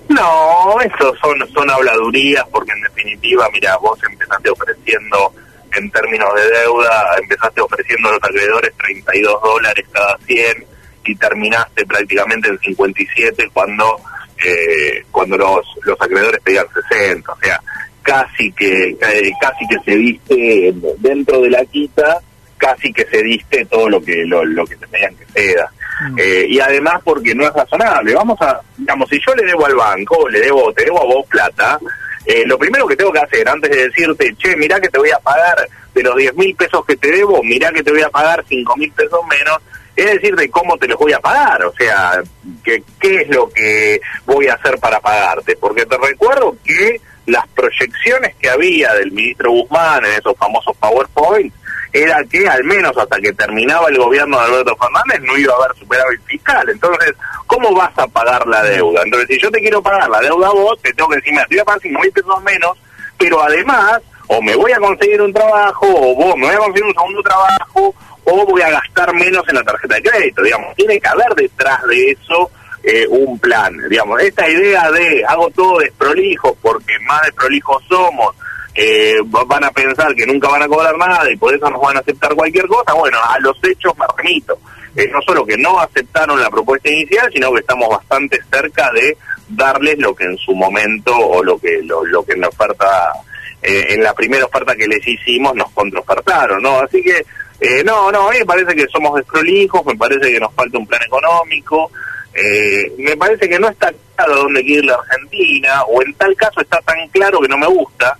No, 0.09 0.81
eso 0.81 1.15
son, 1.21 1.37
son 1.53 1.69
habladurías 1.69 2.43
porque 2.51 2.71
en 2.71 2.81
definitiva, 2.81 3.47
mira, 3.53 3.77
vos 3.77 3.99
empezaste 4.03 4.49
ofreciendo 4.49 5.33
en 5.75 5.91
términos 5.91 6.29
de 6.33 6.59
deuda, 6.59 7.15
empezaste 7.21 7.61
ofreciendo 7.61 8.09
a 8.09 8.13
los 8.13 8.23
acreedores 8.23 8.73
32 8.75 9.41
dólares 9.41 9.85
cada 9.91 10.17
100 10.25 10.65
y 11.05 11.15
terminaste 11.15 11.85
prácticamente 11.85 12.49
en 12.49 12.59
57 12.59 13.49
cuando 13.53 13.97
eh, 14.43 15.03
cuando 15.11 15.37
los, 15.37 15.65
los 15.83 16.01
acreedores 16.01 16.39
pedían 16.41 16.65
60, 16.89 17.31
o 17.31 17.37
sea, 17.39 17.61
casi 18.01 18.51
que 18.53 18.89
eh, 18.89 19.31
casi 19.39 19.67
que 19.67 19.77
se 19.85 19.95
diste 19.95 20.73
dentro 20.97 21.41
de 21.41 21.49
la 21.49 21.65
quita, 21.65 22.19
casi 22.57 22.91
que 22.93 23.05
se 23.05 23.21
diste 23.21 23.65
todo 23.65 23.89
lo 23.89 24.01
que 24.01 24.25
lo, 24.25 24.43
lo 24.43 24.65
que 24.65 24.75
te 24.75 24.87
pedían 24.87 25.15
que 25.15 25.25
ceda. 25.25 25.71
Eh, 26.17 26.45
y 26.47 26.59
además 26.59 27.01
porque 27.03 27.35
no 27.35 27.45
es 27.45 27.53
razonable. 27.53 28.13
Vamos 28.13 28.39
a, 28.41 28.59
digamos, 28.77 29.09
si 29.09 29.19
yo 29.25 29.35
le 29.35 29.45
debo 29.45 29.65
al 29.65 29.75
banco, 29.75 30.29
le 30.29 30.39
debo, 30.39 30.71
te 30.73 30.85
debo 30.85 31.01
a 31.01 31.05
vos 31.05 31.25
plata, 31.27 31.79
eh, 32.25 32.43
lo 32.45 32.57
primero 32.57 32.87
que 32.87 32.95
tengo 32.95 33.11
que 33.11 33.19
hacer 33.19 33.47
antes 33.47 33.69
de 33.69 33.87
decirte, 33.89 34.35
che, 34.37 34.55
mirá 34.55 34.79
que 34.79 34.89
te 34.89 34.99
voy 34.99 35.09
a 35.11 35.19
pagar 35.19 35.67
de 35.93 36.03
los 36.03 36.15
10 36.15 36.35
mil 36.35 36.55
pesos 36.55 36.85
que 36.85 36.95
te 36.95 37.11
debo, 37.11 37.43
mirá 37.43 37.71
que 37.71 37.83
te 37.83 37.91
voy 37.91 38.01
a 38.01 38.09
pagar 38.09 38.45
5 38.47 38.77
mil 38.77 38.91
pesos 38.91 39.19
menos, 39.27 39.57
es 39.95 40.05
decirte 40.05 40.49
cómo 40.49 40.77
te 40.77 40.87
los 40.87 40.97
voy 40.97 41.11
a 41.11 41.19
pagar, 41.19 41.65
o 41.65 41.73
sea, 41.73 42.21
que, 42.63 42.83
qué 42.99 43.21
es 43.21 43.29
lo 43.29 43.49
que 43.49 43.99
voy 44.25 44.47
a 44.47 44.53
hacer 44.53 44.77
para 44.79 44.99
pagarte. 44.99 45.57
Porque 45.57 45.85
te 45.85 45.97
recuerdo 45.97 46.55
que 46.63 47.01
las 47.25 47.47
proyecciones 47.49 48.35
que 48.35 48.49
había 48.49 48.93
del 48.93 49.11
ministro 49.11 49.51
Guzmán 49.51 50.05
en 50.05 50.13
esos 50.13 50.37
famosos 50.37 50.75
PowerPoint 50.77 51.53
era 51.91 52.23
que 52.25 52.47
al 52.47 52.63
menos 52.63 52.95
hasta 52.97 53.19
que 53.19 53.33
terminaba 53.33 53.89
el 53.89 53.97
gobierno 53.97 54.37
de 54.37 54.45
Alberto 54.45 54.77
Fernández 54.77 55.21
no 55.21 55.37
iba 55.37 55.53
a 55.53 55.57
haber 55.57 55.77
superávit 55.77 56.21
fiscal. 56.25 56.69
Entonces, 56.69 57.13
¿cómo 57.47 57.73
vas 57.73 57.97
a 57.97 58.07
pagar 58.07 58.45
la 58.47 58.63
deuda? 58.63 59.01
Entonces, 59.03 59.27
si 59.29 59.41
yo 59.41 59.49
te 59.51 59.59
quiero 59.59 59.81
pagar 59.81 60.09
la 60.09 60.19
deuda 60.21 60.47
a 60.47 60.51
vos, 60.51 60.79
te 60.81 60.93
tengo 60.93 61.09
que 61.09 61.17
decir, 61.17 61.33
me 61.33 61.45
voy 61.49 61.59
a 61.59 61.65
pagar 61.65 61.81
5 61.81 61.99
mil 61.99 62.11
pesos 62.11 62.43
menos, 62.43 62.77
pero 63.17 63.41
además, 63.41 63.99
o 64.27 64.41
me 64.41 64.55
voy 64.55 64.71
a 64.71 64.79
conseguir 64.79 65.21
un 65.21 65.33
trabajo, 65.33 65.87
o 65.87 66.15
vos 66.15 66.35
me 66.37 66.45
voy 66.45 66.55
a 66.55 66.59
conseguir 66.59 66.85
un 66.85 66.93
segundo 66.93 67.23
trabajo, 67.23 67.95
o 68.23 68.45
voy 68.45 68.61
a 68.61 68.69
gastar 68.69 69.13
menos 69.13 69.43
en 69.49 69.55
la 69.55 69.63
tarjeta 69.63 69.95
de 69.95 70.03
crédito, 70.03 70.43
digamos. 70.43 70.75
Tiene 70.75 70.99
que 70.99 71.07
haber 71.07 71.33
detrás 71.35 71.83
de 71.87 72.11
eso 72.11 72.51
eh, 72.83 73.07
un 73.09 73.39
plan, 73.39 73.75
digamos. 73.89 74.21
Esta 74.21 74.47
idea 74.47 74.91
de 74.91 75.23
hago 75.27 75.49
todo 75.49 75.79
desprolijo 75.79 76.55
porque 76.61 76.97
más 76.99 77.23
desprolijos 77.23 77.83
somos, 77.89 78.35
eh, 78.75 79.15
van 79.25 79.63
a 79.63 79.71
pensar 79.71 80.13
que 80.15 80.25
nunca 80.25 80.47
van 80.47 80.63
a 80.63 80.67
cobrar 80.67 80.97
nada 80.97 81.29
y 81.31 81.37
por 81.37 81.53
eso 81.53 81.69
nos 81.69 81.81
van 81.81 81.97
a 81.97 81.99
aceptar 81.99 82.33
cualquier 82.35 82.67
cosa, 82.67 82.93
bueno, 82.93 83.17
a 83.23 83.39
los 83.39 83.57
hechos 83.63 83.93
me 83.97 84.05
remito. 84.17 84.57
Eh, 84.95 85.07
no 85.11 85.21
solo 85.21 85.45
que 85.45 85.57
no 85.57 85.79
aceptaron 85.79 86.41
la 86.41 86.49
propuesta 86.49 86.89
inicial, 86.89 87.29
sino 87.31 87.53
que 87.53 87.59
estamos 87.59 87.89
bastante 87.89 88.39
cerca 88.51 88.91
de 88.91 89.15
darles 89.49 89.97
lo 89.99 90.15
que 90.15 90.25
en 90.25 90.37
su 90.37 90.53
momento 90.53 91.15
o 91.15 91.43
lo 91.43 91.59
que 91.59 91.81
lo, 91.83 92.03
lo 92.05 92.23
que 92.23 92.33
en 92.33 92.41
la 92.41 92.47
oferta 92.47 93.13
eh, 93.61 93.87
en 93.89 94.03
la 94.03 94.13
primera 94.13 94.45
oferta 94.45 94.75
que 94.75 94.87
les 94.87 95.05
hicimos 95.05 95.53
nos 95.55 95.69
contraofertaron, 95.71 96.61
¿no? 96.61 96.79
Así 96.79 97.01
que 97.01 97.25
eh, 97.59 97.83
no, 97.83 98.11
no, 98.11 98.29
a 98.29 98.31
mí 98.31 98.39
me 98.39 98.45
parece 98.45 98.73
que 98.73 98.87
somos 98.87 99.15
desprolijos, 99.15 99.85
me 99.85 99.95
parece 99.95 100.31
que 100.31 100.39
nos 100.39 100.53
falta 100.53 100.77
un 100.77 100.87
plan 100.87 101.01
económico, 101.03 101.91
eh, 102.33 102.93
me 102.97 103.17
parece 103.17 103.49
que 103.49 103.59
no 103.59 103.67
está 103.67 103.91
claro 104.15 104.43
dónde 104.43 104.63
quiere 104.63 104.79
ir 104.79 104.85
la 104.85 104.95
Argentina, 104.95 105.83
o 105.83 106.01
en 106.01 106.13
tal 106.13 106.33
caso 106.35 106.61
está 106.61 106.79
tan 106.81 107.05
claro 107.09 107.41
que 107.41 107.49
no 107.49 107.57
me 107.57 107.67
gusta. 107.67 108.17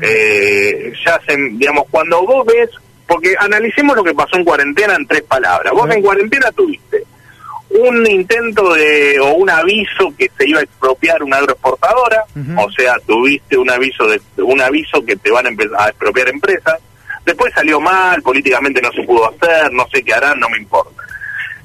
Eh, 0.00 0.92
ya 1.04 1.20
se, 1.26 1.36
digamos, 1.36 1.84
cuando 1.90 2.24
vos 2.24 2.46
ves, 2.46 2.70
porque 3.06 3.34
analicemos 3.38 3.96
lo 3.96 4.04
que 4.04 4.14
pasó 4.14 4.36
en 4.36 4.44
cuarentena 4.44 4.94
en 4.94 5.06
tres 5.06 5.22
palabras. 5.22 5.72
Vos 5.72 5.90
en 5.90 6.02
cuarentena 6.02 6.50
tuviste 6.52 7.04
un 7.74 8.06
intento 8.06 8.74
de 8.74 9.18
o 9.20 9.34
un 9.34 9.48
aviso 9.48 10.12
que 10.16 10.30
se 10.36 10.48
iba 10.48 10.60
a 10.60 10.62
expropiar 10.62 11.22
una 11.22 11.38
agroexportadora, 11.38 12.24
o 12.58 12.70
sea, 12.70 12.96
tuviste 13.06 13.56
un 13.56 13.70
aviso 13.70 14.06
de 14.06 14.20
un 14.36 14.60
aviso 14.60 15.02
que 15.04 15.16
te 15.16 15.30
van 15.30 15.46
a 15.46 15.48
empezar 15.48 15.80
a 15.80 15.88
expropiar 15.88 16.28
empresas. 16.28 16.78
Después 17.24 17.52
salió 17.54 17.80
mal, 17.80 18.20
políticamente 18.20 18.82
no 18.82 18.90
se 18.92 19.02
pudo 19.04 19.30
hacer, 19.30 19.72
no 19.72 19.86
sé 19.92 20.02
qué 20.02 20.12
harán, 20.12 20.38
no 20.40 20.48
me 20.48 20.58
importa. 20.58 21.02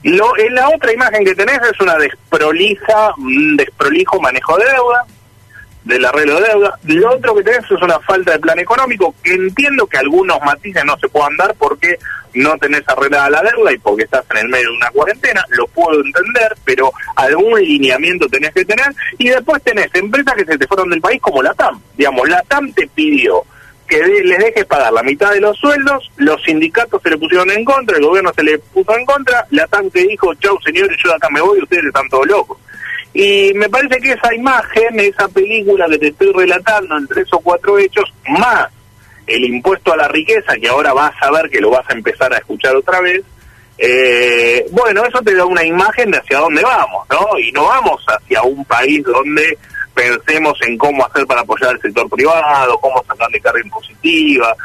Lo, 0.04 0.38
en 0.38 0.54
la 0.54 0.70
otra 0.70 0.94
imagen 0.94 1.26
que 1.26 1.36
tenés 1.36 1.60
es 1.70 1.80
una 1.82 1.98
desprolija, 1.98 3.14
un 3.18 3.58
desprolijo 3.58 4.22
manejo 4.22 4.58
de 4.58 4.66
deuda, 4.66 5.06
del 5.88 6.06
arreglo 6.06 6.39
de 6.39 6.50
deuda. 6.50 6.79
Lo 6.86 7.15
otro 7.15 7.36
que 7.36 7.44
tenés 7.44 7.63
es 7.63 7.82
una 7.82 8.00
falta 8.01 8.34
de 8.34 8.39
plan 8.39 8.60
económico, 8.60 9.15
que 9.24 9.34
entiendo 9.34 9.88
que 9.88 9.98
algunos 9.98 10.39
matices 10.41 10.84
no 10.86 10.98
se 10.98 11.08
puedan 11.08 11.36
dar 11.38 11.56
porque 11.56 11.98
no 12.34 12.58
tenés 12.58 12.84
arreglada 12.88 13.29
la 13.29 13.41
deuda 13.41 13.74
y 13.74 13.77
porque 13.79 14.03
estás 14.03 14.25
en 14.32 14.38
el 14.38 14.50
medio 14.50 14.70
de 14.70 14.77
una 14.77 14.91
cuarentena, 14.91 15.44
lo 15.50 15.65
puedo 15.67 16.03
entender, 16.03 16.56
pero 16.65 16.91
algún 17.15 17.60
lineamiento 17.60 18.27
tenés 18.27 18.53
que 18.53 18.65
tener. 18.65 18.94
Y 19.17 19.29
después 19.29 19.63
tenés 19.63 19.89
empresas 19.94 20.36
que 20.36 20.46
se 20.46 20.58
te 20.58 20.67
fueron 20.67 20.89
del 20.89 21.01
país 21.01 21.22
como 21.22 21.41
la 21.41 21.53
TAM. 21.53 21.82
Digamos, 21.96 22.27
la 22.29 22.41
TAM 22.44 22.72
te 22.74 22.88
pidió 22.88 23.44
que 23.88 24.00
les 24.00 24.38
dejes 24.39 24.65
pagar 24.65 24.91
la 24.91 25.01
mitad 25.01 25.32
de 25.32 25.39
los 25.39 25.58
sueldos, 25.58 26.12
los 26.17 26.44
sindicatos 26.44 27.01
se 27.01 27.10
le 27.10 27.17
pusieron 27.17 27.50
en 27.50 27.63
contra, 27.63 27.96
el 27.98 28.03
gobierno 28.03 28.34
se 28.36 28.44
le 28.44 28.60
puso 28.60 28.94
en 28.98 29.06
contra, 29.06 29.48
la 29.51 29.65
TAM 29.67 29.89
te 29.89 30.01
dijo, 30.01 30.34
chau 30.36 30.60
señores, 30.62 30.98
yo 31.01 31.10
de 31.10 31.15
acá 31.15 31.29
me 31.29 31.39
voy, 31.39 31.62
ustedes 31.62 31.86
están 31.86 32.10
todos 32.10 32.27
locos. 32.27 32.58
Y 33.14 33.52
me 33.56 33.70
parece 33.70 34.00
que 34.00 34.12
esa 34.12 34.34
imagen, 34.34 35.00
esa 35.00 35.28
película 35.28 35.88
que 35.90 35.98
te 35.98 36.08
estoy 36.08 36.32
relatando 36.34 36.98
en 36.98 37.08
tres 37.08 37.28
o 37.32 37.40
cuatro 37.40 37.80
hechos, 37.80 38.14
más 38.28 38.68
el 39.26 39.44
impuesto 39.44 39.94
a 39.94 39.98
la 39.98 40.08
riqueza, 40.08 40.56
que 40.56 40.68
ahora 40.68 40.94
vas 40.94 41.14
a 41.22 41.32
ver 41.32 41.50
que 41.50 41.60
lo 41.60 41.70
vas 41.70 41.90
a 41.90 41.94
empezar 41.94 42.34
a 42.34 42.38
escuchar 42.38 42.76
otra 42.76 43.02
vez, 43.02 43.24
eh, 43.78 44.66
bueno, 44.72 45.04
eso 45.06 45.22
te 45.22 45.36
da 45.36 45.46
una 45.46 45.64
imagen 45.64 46.10
de 46.10 46.18
hacia 46.18 46.40
dónde 46.40 46.64
vamos, 46.64 47.08
¿no? 47.10 47.38
Y 47.38 47.52
no 47.52 47.66
vamos 47.66 48.04
hacia 48.08 48.42
un 48.42 48.66
país 48.66 49.04
donde 49.04 49.58
pensemos 49.94 50.58
en 50.62 50.78
cómo 50.78 51.06
hacer 51.06 51.26
para 51.28 51.42
apoyar 51.42 51.72
al 51.72 51.82
sector 51.82 52.10
privado, 52.10 52.80
cómo 52.80 53.04
sacarle 53.08 53.40
carga 53.40 53.62
impositiva. 53.62 54.56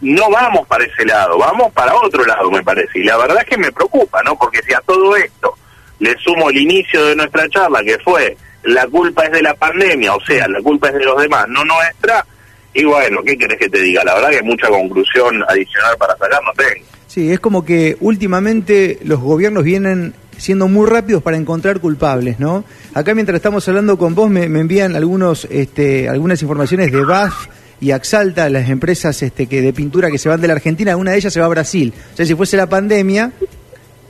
No 0.00 0.30
vamos 0.30 0.66
para 0.66 0.84
ese 0.84 1.04
lado, 1.04 1.38
vamos 1.38 1.72
para 1.72 1.94
otro 1.94 2.24
lado, 2.24 2.50
me 2.50 2.62
parece. 2.62 2.98
Y 2.98 3.04
la 3.04 3.16
verdad 3.16 3.38
es 3.40 3.46
que 3.46 3.56
me 3.58 3.72
preocupa, 3.72 4.22
¿no? 4.22 4.36
Porque 4.36 4.62
si 4.62 4.72
a 4.72 4.80
todo 4.80 5.14
esto 5.16 5.54
le 5.98 6.16
sumo 6.18 6.50
el 6.50 6.58
inicio 6.58 7.04
de 7.06 7.16
nuestra 7.16 7.48
charla, 7.48 7.82
que 7.82 7.98
fue 7.98 8.36
la 8.64 8.86
culpa 8.86 9.24
es 9.24 9.32
de 9.32 9.42
la 9.42 9.54
pandemia, 9.54 10.14
o 10.14 10.24
sea, 10.24 10.48
la 10.48 10.60
culpa 10.60 10.88
es 10.88 10.94
de 10.94 11.04
los 11.04 11.20
demás, 11.20 11.46
no 11.48 11.64
nuestra, 11.64 12.24
y 12.72 12.84
bueno, 12.84 13.22
¿qué 13.24 13.36
querés 13.36 13.58
que 13.58 13.68
te 13.68 13.80
diga? 13.80 14.02
La 14.04 14.14
verdad 14.14 14.30
que 14.30 14.42
mucha 14.42 14.68
conclusión 14.68 15.42
adicional 15.48 15.96
para 15.98 16.16
sacar 16.16 16.40
no 16.44 16.52
tengo. 16.56 16.86
Sí, 17.06 17.30
es 17.30 17.38
como 17.38 17.64
que 17.64 17.96
últimamente 18.00 18.98
los 19.04 19.20
gobiernos 19.20 19.62
vienen 19.62 20.14
siendo 20.36 20.66
muy 20.66 20.88
rápidos 20.88 21.22
para 21.22 21.36
encontrar 21.36 21.78
culpables, 21.78 22.40
¿no? 22.40 22.64
Acá 22.92 23.14
mientras 23.14 23.36
estamos 23.36 23.68
hablando 23.68 23.96
con 23.96 24.16
vos 24.16 24.28
me, 24.28 24.44
envían 24.44 24.96
algunos, 24.96 25.46
este, 25.50 26.08
algunas 26.08 26.42
informaciones 26.42 26.90
de 26.90 27.04
BAF 27.04 27.46
y 27.80 27.92
Axalta, 27.92 28.48
las 28.48 28.68
empresas 28.68 29.22
este, 29.22 29.46
que 29.46 29.60
de 29.60 29.72
pintura 29.72 30.10
que 30.10 30.18
se 30.18 30.28
van 30.28 30.40
de 30.40 30.48
la 30.48 30.54
Argentina, 30.54 30.96
una 30.96 31.12
de 31.12 31.18
ellas 31.18 31.32
se 31.32 31.38
va 31.38 31.46
a 31.46 31.50
Brasil. 31.50 31.92
O 32.12 32.16
sea, 32.16 32.26
si 32.26 32.34
fuese 32.34 32.56
la 32.56 32.68
pandemia, 32.68 33.30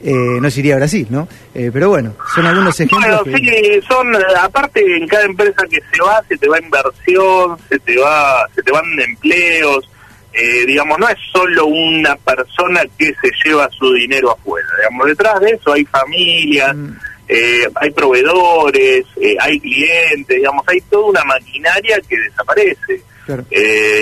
eh, 0.05 0.39
no 0.41 0.51
se 0.51 0.61
iría 0.61 0.75
a 0.75 0.79
Brasil, 0.79 1.07
¿no? 1.09 1.27
Eh, 1.55 1.71
pero 1.73 1.89
bueno, 1.89 2.15
son 2.35 2.45
algunos 2.47 2.79
ejemplos. 2.79 3.23
Bueno, 3.25 3.39
sí, 3.39 3.81
son, 3.89 4.15
aparte 4.39 4.97
en 4.97 5.09
cada 5.09 5.25
empresa 5.25 5.63
que 5.69 5.79
se 5.93 6.03
va, 6.03 6.23
se 6.29 6.37
te 6.37 6.47
va 6.47 6.61
inversión, 6.61 7.57
se 7.69 7.79
te 7.79 7.97
va, 7.99 8.47
se 8.55 8.63
te 8.63 8.71
van 8.71 8.85
empleos, 9.01 9.89
eh, 10.37 10.67
digamos, 10.67 10.99
no 10.99 11.09
es 11.09 11.17
solo 11.33 11.67
una 11.67 12.17
persona 12.17 12.83
que 12.99 13.07
se 13.23 13.31
lleva 13.45 13.71
su 13.71 13.93
dinero 13.95 14.33
afuera, 14.33 14.67
digamos, 14.79 15.07
detrás 15.07 15.41
de 15.41 15.51
eso 15.53 15.73
hay 15.73 15.85
familias, 15.85 16.75
mm. 16.75 16.91
eh, 17.29 17.69
hay 17.77 17.91
proveedores, 17.93 19.07
eh, 19.21 19.37
hay 19.39 19.61
clientes, 19.61 20.37
digamos, 20.37 20.65
hay 20.67 20.81
toda 20.83 21.05
una 21.05 21.25
maquinaria 21.25 22.01
que 22.09 22.17
desaparece. 22.19 23.01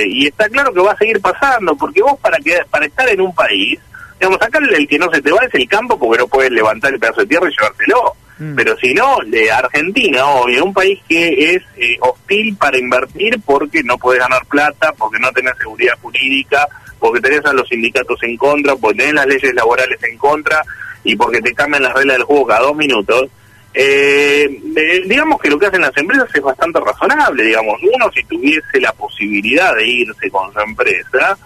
y 0.09 0.27
está 0.27 0.49
claro 0.49 0.73
que 0.73 0.81
va 0.81 0.93
a 0.93 0.97
seguir 0.97 1.21
pasando, 1.21 1.77
porque 1.77 2.01
vos 2.01 2.19
para, 2.19 2.39
que, 2.39 2.59
para 2.71 2.87
estar 2.87 3.07
en 3.11 3.21
un 3.21 3.35
país, 3.35 3.79
digamos, 4.23 4.41
acá 4.41 4.61
el 4.61 4.87
que 4.87 4.99
no 5.01 5.11
se 5.11 5.21
te 5.21 5.33
va 5.33 5.41
es 5.45 5.55
el 5.55 5.67
campo 5.67 5.99
porque 5.99 6.23
no 6.23 6.29
puedes 6.29 6.53
levantar 6.53 6.93
el 6.93 7.01
pedazo 7.01 7.23
de 7.23 7.27
tierra 7.27 7.49
y 7.51 7.55
llevártelo. 7.59 8.15
Mm. 8.39 8.55
Pero 8.55 8.77
si 8.77 8.95
no, 8.95 9.19
de 9.27 9.51
Argentina, 9.51 10.25
obvio, 10.27 10.65
un 10.65 10.73
país 10.73 11.01
que 11.09 11.55
es 11.55 11.63
eh, 11.77 11.99
hostil 12.01 12.57
para 12.57 12.79
invertir 12.79 13.41
porque 13.45 13.83
no 13.83 13.99
puedes 13.99 14.23
ganar 14.23 14.47
plata, 14.47 14.93
porque 14.97 15.19
no 15.19 15.33
tenés 15.33 15.55
seguridad 15.59 15.95
jurídica, 16.01 16.69
porque 17.01 17.21
tenés 17.21 17.45
a 17.45 17.53
los 17.53 17.69
sindicatos 17.69 18.23
en 18.23 18.37
contra, 18.37 18.77
porque 18.77 18.99
tenés 18.99 19.15
las 19.15 19.27
leyes 19.27 19.55
laborales 19.55 19.99
en 20.05 20.17
contra 20.17 20.63
y 21.03 21.17
porque 21.17 21.41
te 21.41 21.53
cambian 21.53 21.83
las 21.83 21.93
reglas 21.93 22.19
del 22.19 22.27
juego 22.27 22.47
cada 22.47 22.61
dos 22.61 22.77
minutos. 22.77 23.29
Eh, 23.75 24.61
eh, 24.77 25.03
digamos 25.05 25.41
que 25.41 25.51
lo 25.51 25.59
que 25.59 25.67
hacen 25.67 25.81
las 25.81 25.97
empresas 25.97 26.29
es 26.33 26.43
bastante 26.43 26.79
razonable, 26.79 27.43
digamos, 27.43 27.81
uno 27.83 28.09
si 28.15 28.23
tuviese 28.23 28.81
la 28.81 28.93
posibilidad 28.93 29.75
de 29.75 29.85
irse 29.85 30.31
con 30.31 30.53
su 30.53 30.61
empresa, 30.61 31.37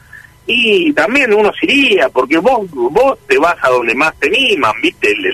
y 0.46 0.92
también 0.92 1.34
uno 1.34 1.52
se 1.58 1.66
iría, 1.66 2.08
porque 2.08 2.38
vos 2.38 2.70
vos 2.70 3.18
te 3.26 3.36
vas 3.38 3.56
a 3.62 3.68
donde 3.68 3.94
más 3.94 4.14
te 4.20 4.30
miman, 4.30 4.72
¿viste? 4.80 5.10
El, 5.10 5.26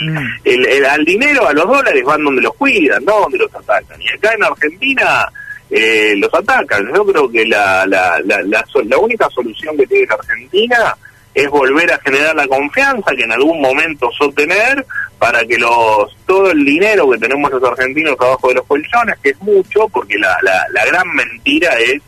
el, 0.45 0.83
mm. 0.83 0.85
al 0.87 1.05
dinero, 1.05 1.47
a 1.47 1.53
los 1.53 1.67
dólares 1.67 2.03
van 2.03 2.25
donde 2.25 2.41
los 2.41 2.55
cuidan, 2.55 3.05
no 3.05 3.21
donde 3.21 3.39
los 3.39 3.55
atacan. 3.55 4.01
Y 4.01 4.09
acá 4.09 4.33
en 4.33 4.45
Argentina 4.45 5.29
eh, 5.69 6.15
los 6.17 6.33
atacan. 6.33 6.87
Yo 6.95 7.05
creo 7.05 7.31
que 7.31 7.45
la, 7.45 7.87
la, 7.87 8.21
la, 8.25 8.43
la, 8.43 8.99
única 8.99 9.29
solución 9.31 9.77
que 9.77 9.87
tiene 9.87 10.07
la 10.07 10.15
Argentina 10.15 10.97
es 11.35 11.49
volver 11.49 11.93
a 11.93 11.99
generar 11.99 12.35
la 12.35 12.47
confianza 12.47 13.13
que 13.17 13.25
en 13.25 13.33
algún 13.33 13.61
momento 13.61 14.11
sostener 14.13 14.85
para 15.19 15.45
que 15.45 15.59
los 15.59 16.15
todo 16.27 16.51
el 16.51 16.65
dinero 16.65 17.11
que 17.11 17.19
tenemos 17.19 17.51
los 17.51 17.65
argentinos 17.65 18.17
abajo 18.19 18.49
de 18.49 18.55
los 18.55 18.67
colchones, 18.67 19.19
que 19.23 19.31
es 19.31 19.41
mucho, 19.41 19.89
porque 19.89 20.19
la, 20.19 20.37
la, 20.43 20.67
la 20.73 20.85
gran 20.87 21.09
mentira 21.15 21.73
es 21.79 22.03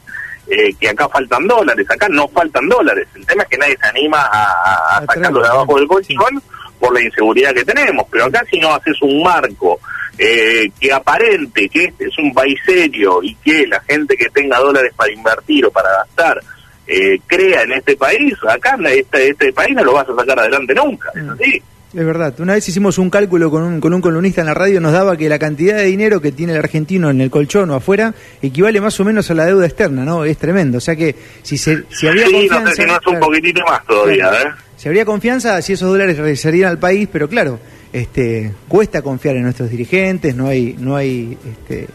eh, 0.49 0.75
que 0.79 0.89
acá 0.89 1.09
faltan 1.09 1.47
dólares, 1.47 1.87
acá 1.91 2.07
no 2.11 2.29
faltan 2.29 2.69
dólares. 2.69 3.09
El 3.15 3.27
tema 3.27 3.43
es 3.43 3.49
que 3.49 3.59
nadie 3.59 3.77
se 3.81 3.87
anima 3.87 4.23
a, 4.23 4.99
a 4.99 5.07
sacarlo 5.07 5.43
de 5.43 5.49
abajo 5.49 5.77
del 5.77 5.89
colchón 5.89 6.43
por 6.79 6.93
la 6.93 7.03
inseguridad 7.03 7.55
que 7.55 7.65
tenemos, 7.65 8.07
pero 8.11 8.27
acá 8.27 8.45
si 8.51 8.59
no 8.59 8.75
haces 8.75 9.01
un 9.01 9.23
marco 9.23 9.81
eh, 10.19 10.71
que 10.79 10.93
aparente 10.93 11.69
que 11.69 11.85
este 11.85 12.05
es 12.07 12.19
un 12.19 12.33
país 12.33 12.59
serio 12.65 13.21
y 13.23 13.35
que 13.37 13.67
la 13.67 13.81
gente 13.81 14.17
que 14.17 14.29
tenga 14.31 14.59
dólares 14.59 14.93
para 14.97 15.13
invertir 15.13 15.67
o 15.67 15.71
para 15.71 15.89
gastar 15.91 16.41
eh, 16.87 17.19
crea 17.27 17.63
en 17.63 17.73
este 17.73 17.97
país, 17.97 18.35
acá 18.49 18.77
este, 18.87 19.31
este 19.31 19.53
país 19.53 19.75
no 19.75 19.83
lo 19.83 19.95
vas 19.95 20.09
a 20.09 20.15
sacar 20.15 20.39
adelante 20.39 20.75
nunca, 20.75 21.11
es 21.15 21.23
mm. 21.23 21.31
así. 21.31 21.63
Es 21.95 22.05
verdad. 22.05 22.35
Una 22.41 22.55
vez 22.55 22.69
hicimos 22.69 22.99
un 22.99 23.09
cálculo 23.09 23.53
con 23.53 23.63
un, 23.63 23.81
con 23.81 23.95
un 23.95 24.01
columnista 24.01 24.41
en 24.41 24.49
la 24.49 24.55
radio, 24.55 24.81
nos 24.81 24.93
daba 24.93 25.17
que 25.17 25.29
la 25.29 25.39
cantidad 25.39 25.77
de 25.77 25.85
dinero 25.85 26.21
que 26.21 26.33
tiene 26.33 26.53
el 26.53 26.59
argentino 26.59 27.09
en 27.09 27.21
el 27.21 27.31
colchón 27.31 27.71
o 27.71 27.75
afuera 27.75 28.13
equivale 28.43 28.81
más 28.81 28.99
o 28.99 29.05
menos 29.05 29.31
a 29.31 29.35
la 29.35 29.47
deuda 29.47 29.67
externa, 29.67 30.05
¿no? 30.05 30.25
Es 30.25 30.37
tremendo. 30.37 30.79
O 30.79 30.81
sea 30.81 30.97
que 30.97 31.15
si, 31.43 31.57
se, 31.57 31.85
si 31.91 32.09
habría 32.09 32.25
confianza... 32.25 32.61
No 32.61 32.71
sé 32.71 32.83
si 32.83 32.89
no 32.89 32.95
es 32.95 33.07
un 33.07 33.21
poquitito 33.21 33.63
más 33.65 33.87
todavía, 33.87 34.33
¿eh? 34.43 34.47
Si 34.77 34.89
habría 34.89 35.05
confianza, 35.05 35.63
si 35.63 35.75
esos 35.75 35.89
dólares 35.89 36.19
regresarían 36.19 36.71
al 36.71 36.79
país, 36.79 37.09
pero 37.13 37.29
claro, 37.29 37.61
este 37.93 38.53
cuesta 38.67 39.01
confiar 39.01 39.37
en 39.37 39.45
nuestros 39.45 39.71
dirigentes, 39.71 40.35
no 40.35 40.49
hay... 40.49 40.75
No 40.77 40.97
hay 40.97 41.39
este, 41.49 41.87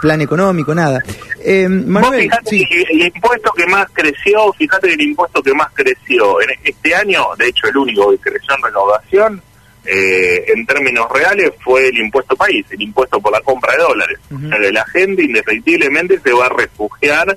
plan 0.00 0.20
económico, 0.20 0.74
nada. 0.74 1.02
Eh, 1.44 1.68
Manuel, 1.68 2.30
el 2.50 3.00
impuesto 3.00 3.52
que 3.52 3.66
más 3.66 3.86
creció, 3.92 4.52
fíjate 4.52 4.88
que 4.88 4.94
el 4.94 5.02
impuesto 5.02 5.42
que 5.42 5.54
más 5.54 5.68
creció 5.74 6.40
en 6.40 6.50
este 6.64 6.94
año, 6.94 7.26
de 7.38 7.48
hecho 7.48 7.68
el 7.68 7.76
único 7.76 8.10
que 8.10 8.30
creció 8.30 8.54
en 8.54 8.62
recaudación, 8.62 9.42
eh, 9.84 10.44
en 10.54 10.66
términos 10.66 11.06
reales 11.10 11.50
fue 11.64 11.88
el 11.88 11.98
impuesto 11.98 12.36
país, 12.36 12.66
el 12.70 12.82
impuesto 12.82 13.20
por 13.20 13.32
la 13.32 13.40
compra 13.40 13.72
de 13.72 13.82
dólares. 13.82 14.18
o 14.30 14.48
sea, 14.48 14.58
la 14.70 14.84
gente 14.86 15.22
indefectiblemente 15.22 16.18
se 16.20 16.32
va 16.32 16.46
a 16.46 16.50
refugiar 16.50 17.36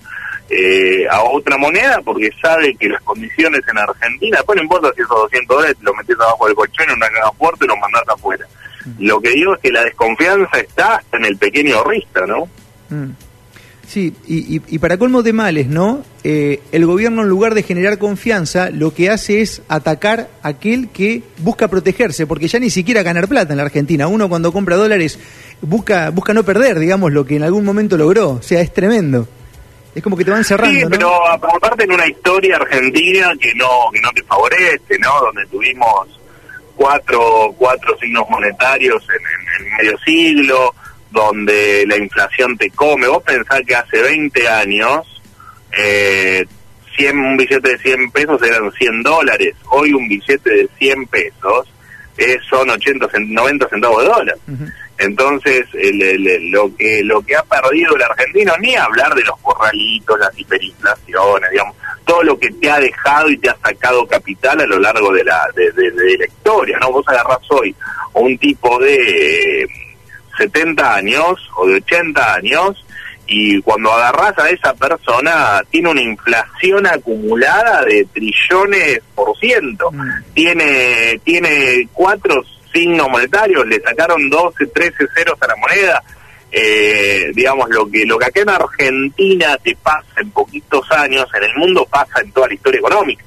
eh, 0.49 1.07
a 1.09 1.23
otra 1.23 1.57
moneda 1.57 2.01
porque 2.03 2.29
sabe 2.41 2.75
que 2.75 2.89
las 2.89 3.01
condiciones 3.03 3.61
en 3.69 3.77
Argentina, 3.77 4.37
después 4.37 4.57
no 4.57 4.63
importa 4.63 4.91
si 4.93 5.01
esos 5.01 5.15
200 5.15 5.55
dólares 5.55 5.77
lo 5.79 5.93
metes 5.93 6.19
abajo 6.19 6.45
del 6.47 6.55
colchón 6.55 6.89
en 6.89 6.95
una 6.97 7.09
caja 7.09 7.31
fuerte 7.31 7.63
y 7.63 7.67
lo 7.69 7.77
mandás 7.77 8.03
afuera. 8.09 8.45
Lo 8.99 9.21
que 9.21 9.31
digo 9.31 9.55
es 9.55 9.61
que 9.61 9.71
la 9.71 9.83
desconfianza 9.83 10.59
está 10.59 11.03
en 11.11 11.25
el 11.25 11.37
pequeño 11.37 11.77
ahorrista, 11.77 12.25
¿no? 12.25 12.47
Mm. 12.89 13.11
Sí, 13.87 14.13
y, 14.25 14.61
y, 14.73 14.79
para 14.79 14.97
colmo 14.97 15.21
de 15.21 15.33
males, 15.33 15.67
¿no? 15.67 16.05
Eh, 16.23 16.61
el 16.71 16.85
gobierno 16.85 17.23
en 17.23 17.27
lugar 17.27 17.55
de 17.55 17.63
generar 17.63 17.97
confianza, 17.97 18.69
lo 18.69 18.93
que 18.93 19.09
hace 19.09 19.41
es 19.41 19.63
atacar 19.67 20.29
a 20.43 20.47
aquel 20.47 20.87
que 20.87 21.23
busca 21.39 21.67
protegerse, 21.67 22.25
porque 22.25 22.47
ya 22.47 22.59
ni 22.59 22.69
siquiera 22.69 23.03
ganar 23.03 23.27
plata 23.27 23.51
en 23.51 23.57
la 23.57 23.63
Argentina. 23.63 24.07
Uno 24.07 24.29
cuando 24.29 24.53
compra 24.53 24.77
dólares 24.77 25.19
busca, 25.59 26.09
busca 26.09 26.33
no 26.33 26.43
perder, 26.43 26.79
digamos, 26.79 27.11
lo 27.11 27.25
que 27.25 27.35
en 27.35 27.43
algún 27.43 27.65
momento 27.65 27.97
logró. 27.97 28.29
O 28.29 28.41
sea, 28.41 28.61
es 28.61 28.73
tremendo. 28.73 29.27
Es 29.93 30.01
como 30.01 30.15
que 30.15 30.23
te 30.23 30.31
van 30.31 30.45
cerrando. 30.45 30.79
Sí, 30.79 30.85
pero 30.89 31.27
aparte 31.27 31.83
en 31.83 31.91
una 31.91 32.07
historia 32.07 32.55
argentina 32.55 33.33
que 33.37 33.53
no, 33.55 33.67
que 33.91 33.99
no 33.99 34.09
te 34.11 34.23
favorece, 34.23 34.97
¿no? 34.99 35.19
Donde 35.19 35.45
tuvimos 35.47 36.07
cuatro, 36.81 37.53
cuatro 37.59 37.95
signos 37.99 38.27
monetarios 38.27 39.03
en, 39.09 39.65
el 39.65 39.71
medio 39.77 39.97
siglo, 39.99 40.73
donde 41.11 41.85
la 41.87 41.95
inflación 41.97 42.57
te 42.57 42.71
come. 42.71 43.07
Vos 43.07 43.21
pensás 43.21 43.61
que 43.67 43.75
hace 43.75 44.01
20 44.01 44.47
años 44.47 45.21
eh, 45.77 46.43
100, 46.97 47.19
un 47.19 47.37
billete 47.37 47.69
de 47.69 47.77
100 47.77 48.11
pesos 48.11 48.41
eran 48.41 48.71
100 48.71 49.03
dólares. 49.03 49.53
Hoy 49.69 49.93
un 49.93 50.07
billete 50.07 50.49
de 50.49 50.69
100 50.79 51.05
pesos 51.05 51.71
es, 52.17 52.37
son 52.49 52.69
80, 52.69 53.07
90 53.19 53.69
centavos 53.69 54.01
de 54.01 54.09
dólar. 54.09 54.37
Entonces, 55.01 55.65
lo 55.73 56.75
que 56.75 57.03
lo 57.03 57.21
que 57.23 57.35
ha 57.35 57.41
perdido 57.43 57.95
el 57.95 58.03
argentino, 58.03 58.53
ni 58.59 58.75
hablar 58.75 59.15
de 59.15 59.23
los 59.23 59.35
corralitos, 59.39 60.19
las 60.19 60.37
hiperinflaciones, 60.37 61.49
digamos, 61.49 61.75
todo 62.05 62.21
lo 62.21 62.37
que 62.37 62.51
te 62.51 62.69
ha 62.69 62.79
dejado 62.79 63.29
y 63.29 63.37
te 63.39 63.49
ha 63.49 63.57
sacado 63.63 64.05
capital 64.05 64.61
a 64.61 64.65
lo 64.67 64.77
largo 64.77 65.11
de 65.11 65.23
la, 65.23 65.47
de, 65.55 66.17
la 66.17 66.25
historia, 66.25 66.77
¿no? 66.79 66.91
Vos 66.91 67.07
agarrás 67.07 67.39
hoy 67.49 67.75
a 68.13 68.19
un 68.19 68.37
tipo 68.37 68.77
de 68.77 69.67
70 70.37 70.95
años 70.95 71.49
o 71.55 71.65
de 71.65 71.77
80 71.77 72.33
años 72.35 72.85
y 73.25 73.59
cuando 73.61 73.91
agarrás 73.91 74.37
a 74.37 74.51
esa 74.51 74.75
persona 74.75 75.63
tiene 75.71 75.89
una 75.89 76.01
inflación 76.01 76.85
acumulada 76.85 77.85
de 77.85 78.05
trillones 78.13 79.01
por 79.15 79.35
ciento, 79.39 79.91
mm. 79.91 80.33
tiene, 80.35 81.19
tiene 81.23 81.87
cuatro 81.91 82.43
signos 82.71 83.09
monetarios, 83.09 83.65
le 83.67 83.79
sacaron 83.81 84.29
12, 84.29 84.67
13 84.67 85.07
ceros 85.15 85.41
a 85.41 85.47
la 85.47 85.55
moneda. 85.55 86.03
Eh, 86.51 87.31
digamos, 87.33 87.69
lo 87.69 87.89
que, 87.89 88.05
lo 88.05 88.17
que 88.17 88.25
acá 88.25 88.41
en 88.41 88.49
Argentina 88.49 89.57
te 89.63 89.75
pasa 89.77 90.19
en 90.19 90.31
poquitos 90.31 90.89
años, 90.91 91.25
en 91.33 91.43
el 91.43 91.55
mundo 91.55 91.87
pasa 91.89 92.19
en 92.21 92.31
toda 92.31 92.47
la 92.47 92.53
historia 92.53 92.79
económica. 92.79 93.23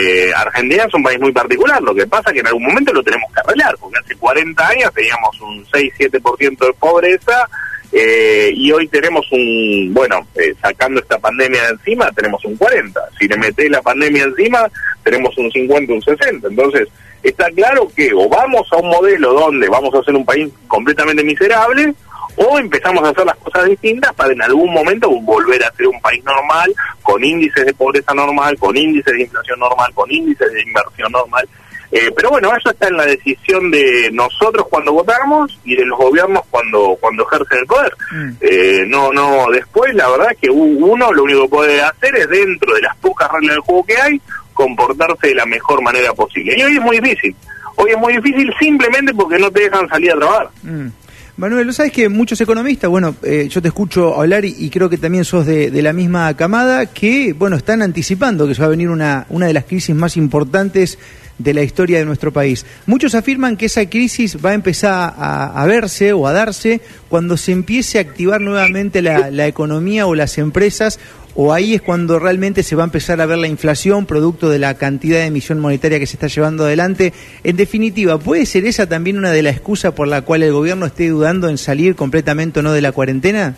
Eh, 0.00 0.32
Argentina 0.34 0.84
es 0.84 0.94
un 0.94 1.02
país 1.02 1.20
muy 1.20 1.32
particular, 1.32 1.82
lo 1.82 1.94
que 1.94 2.06
pasa 2.06 2.30
es 2.30 2.34
que 2.34 2.40
en 2.40 2.46
algún 2.46 2.64
momento 2.64 2.94
lo 2.94 3.02
tenemos 3.02 3.30
que 3.30 3.40
arreglar, 3.40 3.76
porque 3.78 3.98
hace 3.98 4.16
40 4.16 4.68
años 4.68 4.90
teníamos 4.94 5.38
un 5.42 5.66
6-7% 5.66 6.66
de 6.66 6.72
pobreza 6.72 7.46
eh, 7.92 8.50
y 8.54 8.72
hoy 8.72 8.88
tenemos 8.88 9.30
un, 9.30 9.92
bueno, 9.92 10.26
sacando 10.62 11.00
esta 11.00 11.18
pandemia 11.18 11.62
de 11.62 11.68
encima, 11.70 12.10
tenemos 12.12 12.44
un 12.44 12.56
40. 12.56 13.00
Si 13.18 13.28
le 13.28 13.36
metés 13.36 13.70
la 13.70 13.82
pandemia 13.82 14.24
encima, 14.24 14.70
tenemos 15.04 15.36
un 15.36 15.50
50, 15.50 15.92
un 15.92 16.02
60. 16.02 16.48
Entonces, 16.48 16.88
está 17.28 17.50
claro 17.50 17.88
que 17.94 18.12
o 18.14 18.28
vamos 18.28 18.66
a 18.72 18.76
un 18.76 18.88
modelo 18.88 19.32
donde 19.32 19.68
vamos 19.68 19.94
a 19.94 20.02
ser 20.02 20.14
un 20.14 20.24
país 20.24 20.48
completamente 20.68 21.24
miserable, 21.24 21.94
o 22.36 22.58
empezamos 22.58 23.02
a 23.04 23.10
hacer 23.10 23.24
las 23.24 23.36
cosas 23.36 23.64
distintas 23.64 24.12
para 24.14 24.32
en 24.32 24.42
algún 24.42 24.72
momento 24.72 25.08
volver 25.20 25.62
a 25.64 25.72
ser 25.72 25.86
un 25.86 26.00
país 26.00 26.22
normal, 26.24 26.72
con 27.02 27.22
índices 27.24 27.64
de 27.64 27.74
pobreza 27.74 28.12
normal, 28.14 28.58
con 28.58 28.76
índices 28.76 29.12
de 29.14 29.22
inflación 29.22 29.58
normal, 29.58 29.92
con 29.94 30.10
índices 30.10 30.52
de 30.52 30.62
inversión 30.62 31.12
normal. 31.12 31.48
Eh, 31.92 32.10
pero 32.14 32.30
bueno, 32.30 32.50
eso 32.56 32.70
está 32.70 32.88
en 32.88 32.96
la 32.96 33.06
decisión 33.06 33.70
de 33.70 34.10
nosotros 34.12 34.66
cuando 34.68 34.92
votamos 34.92 35.56
y 35.64 35.76
de 35.76 35.84
los 35.84 35.96
gobiernos 35.96 36.42
cuando 36.50 36.96
cuando 37.00 37.24
ejercen 37.24 37.58
el 37.58 37.66
poder. 37.66 37.96
Mm. 38.10 38.30
Eh, 38.40 38.84
no, 38.88 39.12
no. 39.12 39.46
Después, 39.52 39.94
la 39.94 40.08
verdad 40.10 40.32
es 40.32 40.38
que 40.38 40.50
uno 40.50 41.12
lo 41.12 41.22
único 41.22 41.42
que 41.42 41.48
puede 41.48 41.80
hacer 41.80 42.16
es 42.16 42.28
dentro 42.28 42.74
de 42.74 42.82
las 42.82 42.96
pocas 42.96 43.30
reglas 43.30 43.54
del 43.54 43.60
juego 43.60 43.86
que 43.86 43.96
hay 43.96 44.20
comportarse 44.56 45.28
de 45.28 45.34
la 45.36 45.46
mejor 45.46 45.80
manera 45.82 46.12
posible. 46.12 46.54
Y 46.58 46.62
hoy 46.62 46.76
es 46.76 46.82
muy 46.82 46.98
difícil. 46.98 47.36
Hoy 47.76 47.90
es 47.92 47.98
muy 47.98 48.14
difícil 48.14 48.52
simplemente 48.58 49.14
porque 49.14 49.38
no 49.38 49.50
te 49.50 49.60
dejan 49.60 49.88
salir 49.88 50.10
a 50.12 50.16
trabajar. 50.16 50.50
Mm. 50.64 50.88
Manuel, 51.36 51.74
¿sabes 51.74 51.92
que 51.92 52.08
muchos 52.08 52.40
economistas, 52.40 52.88
bueno, 52.88 53.14
eh, 53.22 53.46
yo 53.50 53.60
te 53.60 53.68
escucho 53.68 54.18
hablar 54.18 54.46
y, 54.46 54.70
creo 54.70 54.88
que 54.88 54.96
también 54.96 55.22
sos 55.26 55.44
de, 55.44 55.70
la 55.82 55.92
misma 55.92 56.34
camada, 56.34 56.86
que, 56.86 57.34
bueno, 57.34 57.56
están 57.56 57.82
anticipando 57.82 58.48
que 58.48 58.54
se 58.54 58.62
va 58.62 58.68
a 58.68 58.70
venir 58.70 58.88
una, 58.88 59.26
una 59.28 59.46
de 59.46 59.52
las 59.52 59.64
crisis 59.64 59.94
más 59.94 60.16
importantes 60.16 60.98
de 61.36 61.52
la 61.52 61.62
historia 61.62 61.98
de 61.98 62.06
nuestro 62.06 62.32
país. 62.32 62.64
Muchos 62.86 63.14
afirman 63.14 63.58
que 63.58 63.66
esa 63.66 63.84
crisis 63.90 64.38
va 64.42 64.50
a 64.50 64.54
empezar 64.54 65.14
a, 65.18 65.66
verse 65.66 66.14
o 66.14 66.26
a 66.26 66.32
darse 66.32 66.80
cuando 67.10 67.36
se 67.36 67.52
empiece 67.52 67.98
a 67.98 68.00
activar 68.00 68.40
nuevamente 68.40 69.02
la, 69.02 69.30
la 69.30 69.46
economía 69.46 70.06
o 70.06 70.14
las 70.14 70.38
empresas 70.38 70.98
o 71.36 71.52
ahí 71.52 71.74
es 71.74 71.82
cuando 71.82 72.18
realmente 72.18 72.62
se 72.62 72.74
va 72.76 72.82
a 72.82 72.86
empezar 72.86 73.20
a 73.20 73.26
ver 73.26 73.38
la 73.38 73.46
inflación 73.46 74.06
producto 74.06 74.48
de 74.48 74.58
la 74.58 74.74
cantidad 74.74 75.18
de 75.18 75.26
emisión 75.26 75.60
monetaria 75.60 75.98
que 75.98 76.06
se 76.06 76.14
está 76.14 76.28
llevando 76.28 76.64
adelante. 76.64 77.12
En 77.44 77.56
definitiva, 77.56 78.18
¿puede 78.18 78.46
ser 78.46 78.64
esa 78.64 78.88
también 78.88 79.18
una 79.18 79.30
de 79.30 79.42
las 79.42 79.54
excusas 79.56 79.92
por 79.92 80.08
la 80.08 80.22
cual 80.22 80.42
el 80.42 80.52
gobierno 80.52 80.86
esté 80.86 81.08
dudando 81.08 81.48
en 81.48 81.58
salir 81.58 81.94
completamente 81.94 82.60
o 82.60 82.62
no 82.62 82.72
de 82.72 82.80
la 82.80 82.92
cuarentena? 82.92 83.54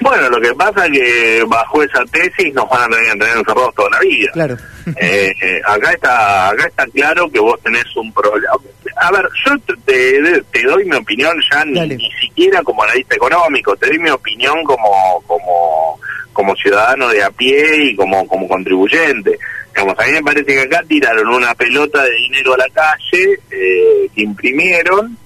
Bueno, 0.00 0.30
lo 0.30 0.40
que 0.40 0.54
pasa 0.54 0.86
es 0.86 0.92
que 0.92 1.44
bajo 1.46 1.82
esa 1.82 2.04
tesis 2.06 2.54
nos 2.54 2.68
van 2.70 2.82
a 2.82 2.96
tener, 2.96 3.12
tener 3.12 3.36
encerrados 3.36 3.74
toda 3.74 3.90
la 3.90 4.00
vida. 4.00 4.30
Claro. 4.32 4.56
Eh, 4.96 5.32
eh, 5.42 5.60
acá 5.66 5.92
está 5.92 6.48
acá 6.48 6.66
está 6.66 6.86
claro 6.86 7.30
que 7.30 7.38
vos 7.38 7.60
tenés 7.62 7.84
un 7.96 8.12
problema. 8.12 8.54
A 9.00 9.10
ver, 9.10 9.28
yo 9.46 9.58
te, 9.84 10.42
te 10.52 10.62
doy 10.62 10.84
mi 10.84 10.96
opinión 10.96 11.34
ya 11.50 11.64
ni, 11.64 11.98
siquiera 12.20 12.62
como 12.62 12.82
analista 12.82 13.14
económico, 13.14 13.76
te 13.76 13.88
doy 13.88 13.98
mi 13.98 14.10
opinión 14.10 14.62
como 14.64 15.22
como 15.26 15.98
como 16.32 16.54
ciudadano 16.56 17.08
de 17.08 17.22
a 17.22 17.30
pie 17.30 17.90
y 17.90 17.96
como 17.96 18.26
como 18.26 18.46
contribuyente. 18.46 19.38
Digamos, 19.74 19.98
a 19.98 20.04
mí 20.04 20.12
me 20.12 20.22
parece 20.22 20.46
que 20.46 20.60
acá 20.60 20.82
tiraron 20.86 21.28
una 21.28 21.54
pelota 21.54 22.02
de 22.02 22.12
dinero 22.12 22.54
a 22.54 22.58
la 22.58 22.68
calle 22.68 23.38
eh, 23.50 24.08
que 24.14 24.22
imprimieron 24.22 25.16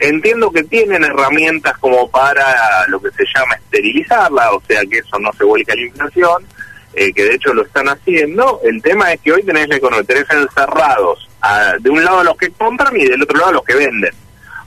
Entiendo 0.00 0.52
que 0.52 0.62
tienen 0.62 1.02
herramientas 1.02 1.76
como 1.78 2.08
para 2.08 2.86
lo 2.86 3.00
que 3.00 3.10
se 3.10 3.24
llama 3.34 3.56
esterilizarla, 3.56 4.52
o 4.52 4.62
sea 4.66 4.82
que 4.86 4.98
eso 4.98 5.18
no 5.18 5.32
se 5.32 5.44
vuelca 5.44 5.72
a 5.72 5.76
la 5.76 5.82
inflación, 5.82 6.46
eh, 6.94 7.12
que 7.12 7.24
de 7.24 7.34
hecho 7.34 7.52
lo 7.52 7.62
están 7.62 7.88
haciendo. 7.88 8.60
El 8.62 8.80
tema 8.80 9.12
es 9.12 9.20
que 9.20 9.32
hoy 9.32 9.42
tenés 9.42 9.68
la 9.68 9.76
economía, 9.76 10.04
tenés 10.04 10.30
encerrados 10.30 11.27
de 11.80 11.90
un 11.90 12.04
lado 12.04 12.20
a 12.20 12.24
los 12.24 12.36
que 12.36 12.50
compran 12.50 12.96
y 12.96 13.04
del 13.04 13.22
otro 13.22 13.38
lado 13.38 13.50
a 13.50 13.54
los 13.54 13.64
que 13.64 13.74
venden. 13.74 14.12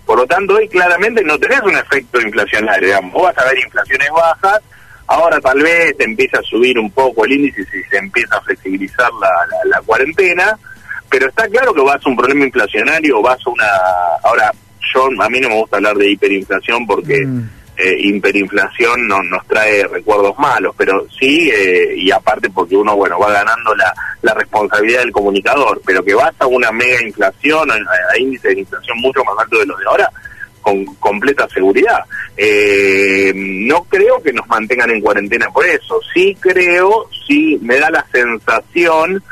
Por 0.05 0.17
lo 0.17 0.25
tanto, 0.25 0.55
hoy 0.55 0.67
claramente 0.67 1.23
no 1.23 1.37
tenés 1.37 1.61
un 1.61 1.75
efecto 1.75 2.19
inflacionario. 2.19 2.87
Digamos. 2.87 3.13
Vos 3.13 3.23
vas 3.23 3.37
a 3.37 3.49
ver 3.49 3.59
inflaciones 3.59 4.09
bajas, 4.11 4.59
ahora 5.07 5.39
tal 5.39 5.61
vez 5.61 5.95
empieza 5.99 6.39
a 6.39 6.43
subir 6.43 6.77
un 6.79 6.91
poco 6.91 7.25
el 7.25 7.33
índice 7.33 7.65
si 7.65 7.83
se 7.83 7.97
empieza 7.97 8.37
a 8.37 8.41
flexibilizar 8.41 9.09
la, 9.19 9.29
la 9.65 9.81
cuarentena, 9.81 10.57
pero 11.09 11.27
está 11.27 11.47
claro 11.49 11.73
que 11.73 11.81
vas 11.81 12.05
a 12.05 12.09
un 12.09 12.15
problema 12.15 12.45
inflacionario, 12.45 13.21
vas 13.21 13.39
a 13.45 13.49
una... 13.49 13.67
Ahora, 14.23 14.51
yo 14.93 15.07
a 15.21 15.29
mí 15.29 15.39
no 15.39 15.49
me 15.49 15.55
gusta 15.55 15.77
hablar 15.77 15.95
de 15.95 16.11
hiperinflación 16.11 16.85
porque 16.87 17.25
mm. 17.25 17.49
Eh, 17.77 17.95
hiperinflación 17.99 19.07
no, 19.07 19.21
nos 19.23 19.45
trae 19.47 19.87
recuerdos 19.87 20.37
malos, 20.37 20.75
pero 20.77 21.05
sí, 21.19 21.49
eh, 21.53 21.93
y 21.95 22.11
aparte 22.11 22.49
porque 22.49 22.75
uno, 22.75 22.95
bueno, 22.95 23.19
va 23.19 23.31
ganando 23.31 23.73
la, 23.75 23.93
la 24.21 24.33
responsabilidad 24.33 24.99
del 24.99 25.11
comunicador, 25.11 25.81
pero 25.85 26.03
que 26.03 26.13
vas 26.13 26.33
a 26.39 26.47
una 26.47 26.71
mega 26.71 27.01
inflación, 27.03 27.71
a, 27.71 27.75
a 27.75 28.17
índice 28.19 28.49
de 28.49 28.59
inflación 28.59 28.97
mucho 28.99 29.23
más 29.23 29.35
alto 29.39 29.59
de 29.59 29.65
los 29.65 29.79
de 29.79 29.85
ahora, 29.85 30.11
con 30.61 30.85
completa 30.95 31.47
seguridad. 31.49 32.05
Eh, 32.37 33.33
no 33.35 33.83
creo 33.83 34.21
que 34.21 34.33
nos 34.33 34.47
mantengan 34.47 34.91
en 34.91 35.01
cuarentena 35.01 35.49
por 35.49 35.65
eso, 35.65 35.99
sí 36.13 36.37
creo, 36.39 37.09
sí 37.27 37.57
me 37.61 37.77
da 37.79 37.89
la 37.89 38.05
sensación 38.11 39.23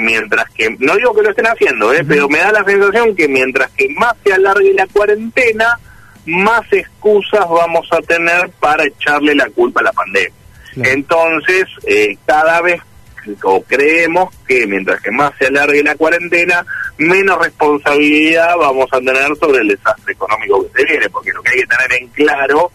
mientras 0.00 0.48
que, 0.50 0.74
no 0.78 0.96
digo 0.96 1.14
que 1.14 1.22
lo 1.22 1.30
estén 1.30 1.46
haciendo, 1.46 1.92
¿eh? 1.92 2.04
pero 2.06 2.28
me 2.28 2.38
da 2.38 2.52
la 2.52 2.64
sensación 2.64 3.14
que 3.14 3.28
mientras 3.28 3.70
que 3.72 3.88
más 3.90 4.14
se 4.24 4.32
alargue 4.32 4.72
la 4.72 4.86
cuarentena, 4.86 5.78
más 6.26 6.62
excusas 6.72 7.48
vamos 7.48 7.86
a 7.92 8.00
tener 8.02 8.50
para 8.60 8.84
echarle 8.84 9.34
la 9.34 9.48
culpa 9.50 9.80
a 9.80 9.84
la 9.84 9.92
pandemia. 9.92 10.32
Entonces, 10.76 11.64
eh, 11.86 12.16
cada 12.24 12.60
vez 12.62 12.80
o 13.44 13.62
creemos 13.62 14.34
que 14.46 14.66
mientras 14.66 15.00
que 15.00 15.10
más 15.10 15.32
se 15.38 15.46
alargue 15.46 15.82
la 15.82 15.94
cuarentena, 15.94 16.64
menos 16.98 17.38
responsabilidad 17.38 18.56
vamos 18.58 18.88
a 18.92 18.98
tener 18.98 19.36
sobre 19.38 19.60
el 19.60 19.68
desastre 19.68 20.12
económico 20.12 20.66
que 20.66 20.80
se 20.80 20.84
viene, 20.86 21.08
porque 21.08 21.32
lo 21.32 21.42
que 21.42 21.50
hay 21.50 21.58
que 21.60 21.66
tener 21.66 22.02
en 22.02 22.08
claro 22.08 22.72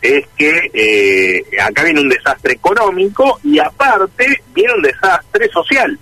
es 0.00 0.24
que 0.36 0.70
eh, 0.72 1.60
acá 1.60 1.82
viene 1.82 2.00
un 2.00 2.08
desastre 2.08 2.52
económico 2.52 3.40
y 3.42 3.58
aparte 3.58 4.42
viene 4.54 4.74
un 4.74 4.82
desastre 4.82 5.48
social. 5.48 5.98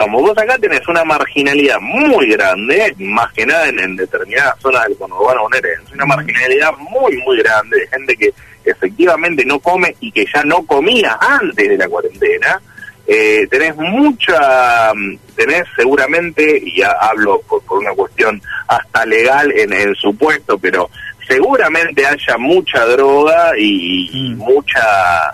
Como 0.00 0.22
vos 0.22 0.38
acá 0.38 0.56
tenés 0.56 0.80
una 0.88 1.04
marginalidad 1.04 1.78
muy 1.78 2.26
grande, 2.30 2.94
más 3.00 3.30
que 3.34 3.44
nada 3.44 3.68
en, 3.68 3.96
determinadas 3.96 4.58
zonas 4.58 4.84
del 4.88 4.96
conurbano 4.96 5.42
bonaerense, 5.42 5.92
una 5.92 6.06
marginalidad 6.06 6.72
muy, 6.78 7.18
muy 7.18 7.36
grande 7.36 7.80
de 7.80 7.86
gente 7.86 8.16
que 8.16 8.32
efectivamente 8.64 9.44
no 9.44 9.58
come 9.58 9.94
y 10.00 10.10
que 10.10 10.24
ya 10.32 10.42
no 10.42 10.64
comía 10.64 11.18
antes 11.20 11.68
de 11.68 11.76
la 11.76 11.86
cuarentena. 11.86 12.62
Eh, 13.06 13.46
tenés 13.50 13.76
mucha, 13.76 14.92
tenés 15.36 15.64
seguramente, 15.76 16.58
y 16.64 16.78
ya 16.78 16.92
hablo 16.92 17.42
por, 17.42 17.62
una 17.68 17.92
cuestión 17.92 18.40
hasta 18.68 19.04
legal 19.04 19.52
en 19.52 19.70
el 19.74 19.94
supuesto, 19.96 20.58
pero 20.58 20.88
seguramente 21.28 22.06
haya 22.06 22.38
mucha 22.38 22.86
droga 22.86 23.52
y, 23.58 24.32
mm. 24.34 24.38
mucha 24.38 25.30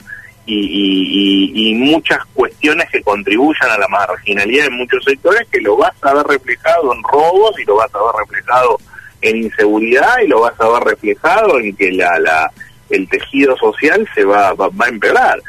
y, 0.47 1.75
muchas 1.75 2.25
cuestiones 2.35 2.89
que 2.91 3.03
contribuyan 3.03 3.71
a 3.71 3.79
la 3.79 3.89
marginalidad 3.89 4.67
en 4.67 4.77
muchos 4.77 5.05
sectores 5.05 5.47
que 5.51 5.61
lo 5.61 5.77
vas 5.77 5.93
a 6.03 6.15
ver 6.15 6.27
reflejado 6.27 6.93
en 6.93 7.03
robos 7.03 7.59
y 7.61 7.65
lo 7.65 7.77
vas 7.77 7.95
a 7.95 7.99
ver 7.99 8.27
reflejado 8.27 8.79
en 9.23 9.37
inseguridad 9.37 10.19
y 10.25 10.29
lo 10.29 10.41
vas 10.41 10.55
a 10.59 10.69
ver 10.69 10.83
reflejado 10.83 11.59
en 11.61 11.77
que 11.77 11.93
la, 11.93 12.19
la 12.19 12.51
el 12.91 13.09
tejido 13.09 13.57
social 13.57 14.09
se 14.15 14.25
va, 14.25 14.53
va, 14.55 14.69
a 14.79 14.89
empeorar. 14.89 15.41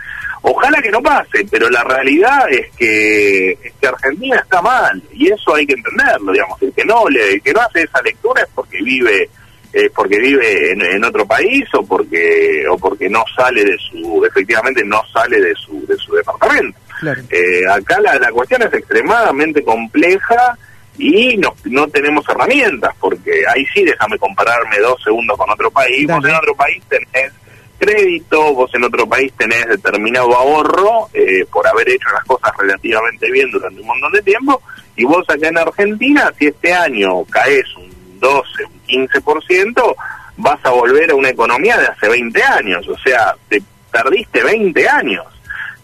Ojalá 0.42 0.82
que 0.82 0.92
no 0.92 1.02
pase, 1.02 1.46
pero 1.50 1.70
la 1.70 1.84
realidad 1.84 2.50
es 2.50 2.70
que, 2.76 3.52
es 3.52 3.74
que 3.80 3.88
Argentina 3.88 4.38
está 4.38 4.62
mal 4.62 5.02
y 5.12 5.32
eso 5.32 5.56
hay 5.56 5.66
que 5.66 5.74
entenderlo, 5.74 6.32
digamos, 6.32 6.62
el 6.62 6.74
que 6.74 6.86
no 6.86 7.08
le, 7.10 7.34
el 7.34 7.42
que 7.42 7.54
no 7.54 7.62
hace 7.62 7.84
esa 7.84 8.02
lectura 8.02 8.44
es 8.44 8.50
porque 8.54 8.82
vive 8.82 9.30
eh, 9.74 9.90
porque 9.94 10.20
vive 10.20 10.72
en, 10.72 11.04
otro 11.04 11.26
país 11.26 11.66
o 11.74 11.86
porque 11.86 12.66
o 12.70 12.78
porque 12.78 13.10
no 13.10 13.24
sale 13.36 13.64
de 13.64 13.78
su 13.78 14.26
efectivamente 14.26 14.84
no 14.84 15.02
sale 15.14 15.40
de 15.40 15.54
su 15.56 15.86
de 15.86 15.96
su 15.98 16.14
departamento. 16.14 16.78
Eh, 17.30 17.62
acá 17.70 18.00
la, 18.02 18.18
la 18.18 18.32
cuestión 18.32 18.64
es 18.64 18.74
extremadamente 18.74 19.64
compleja 19.64 20.58
y 20.98 21.38
no, 21.38 21.54
no 21.66 21.88
tenemos 21.90 22.28
herramientas 22.28 22.96
porque 23.00 23.44
ahí 23.54 23.66
sí 23.74 23.84
déjame 23.84 24.18
compararme 24.18 24.80
dos 24.80 25.02
segundos 25.04 25.38
con 25.38 25.50
otro 25.50 25.70
país. 25.70 26.08
Vos 26.08 26.26
en 26.26 26.36
otro 26.36 26.56
país 26.56 26.82
tenés 26.90 27.32
crédito 27.78 28.54
vos 28.54 28.74
en 28.74 28.84
otro 28.84 29.08
país 29.08 29.32
tenés 29.38 29.66
determinado 29.68 30.36
ahorro 30.36 31.10
eh, 31.14 31.46
por 31.52 31.68
haber 31.68 31.90
hecho 31.90 32.10
las 32.12 32.24
cosas 32.26 32.52
relativamente 32.58 33.32
bien 33.32 33.52
durante 33.52 33.80
un 33.82 33.88
montón 33.88 34.12
de 34.12 34.22
tiempo 34.22 34.62
y 34.96 35.06
vos 35.06 35.24
acá 35.30 35.48
en 35.48 35.58
Argentina 35.58 36.34
si 36.38 36.48
este 36.48 36.74
año 36.74 37.24
caes 37.26 37.66
un 37.78 37.87
12, 38.20 38.64
un 38.66 39.08
15%, 39.08 39.96
vas 40.38 40.60
a 40.64 40.70
volver 40.70 41.12
a 41.12 41.16
una 41.16 41.30
economía 41.30 41.78
de 41.78 41.88
hace 41.88 42.10
20 42.10 42.44
años, 42.44 42.88
o 42.88 42.98
sea, 42.98 43.36
te 43.50 43.62
perdiste 43.92 44.44
20 44.44 44.90
años. 44.90 45.26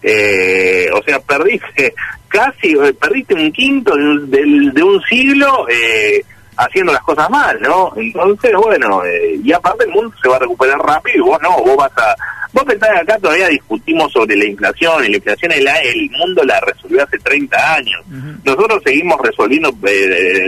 Eh, 0.01 0.89
o 0.93 1.01
sea, 1.01 1.19
perdiste 1.19 1.93
casi, 2.27 2.73
eh, 2.73 2.93
perdiste 2.99 3.33
un 3.35 3.51
quinto 3.53 3.95
de, 3.95 4.71
de, 4.73 4.83
un 4.83 5.01
siglo 5.03 5.65
eh, 5.69 6.21
haciendo 6.57 6.91
las 6.91 7.01
cosas 7.03 7.29
mal, 7.29 7.57
¿no? 7.61 7.93
Entonces, 7.95 8.51
bueno, 8.53 9.01
y 9.41 9.53
aparte 9.53 9.85
el 9.85 9.91
mundo 9.91 10.13
se 10.21 10.27
va 10.27 10.35
a 10.35 10.39
recuperar 10.39 10.77
rápido 10.79 11.17
y 11.17 11.21
vos 11.21 11.41
no, 11.41 11.57
vos 11.63 11.77
vas 11.77 11.91
a... 11.97 12.15
Vos 12.53 12.63
pensás 12.65 12.89
que 12.91 12.99
acá 12.99 13.17
todavía 13.17 13.47
discutimos 13.47 14.11
sobre 14.11 14.35
la 14.35 14.45
inflación 14.45 15.03
y 15.03 15.09
la 15.09 15.17
inflación 15.17 15.51
el, 15.51 15.67
el 15.67 16.09
mundo 16.11 16.43
la 16.43 16.59
resolvió 16.59 17.03
hace 17.03 17.17
30 17.17 17.75
años. 17.75 18.05
Nosotros 18.43 18.81
seguimos 18.85 19.19
resolviendo, 19.21 19.73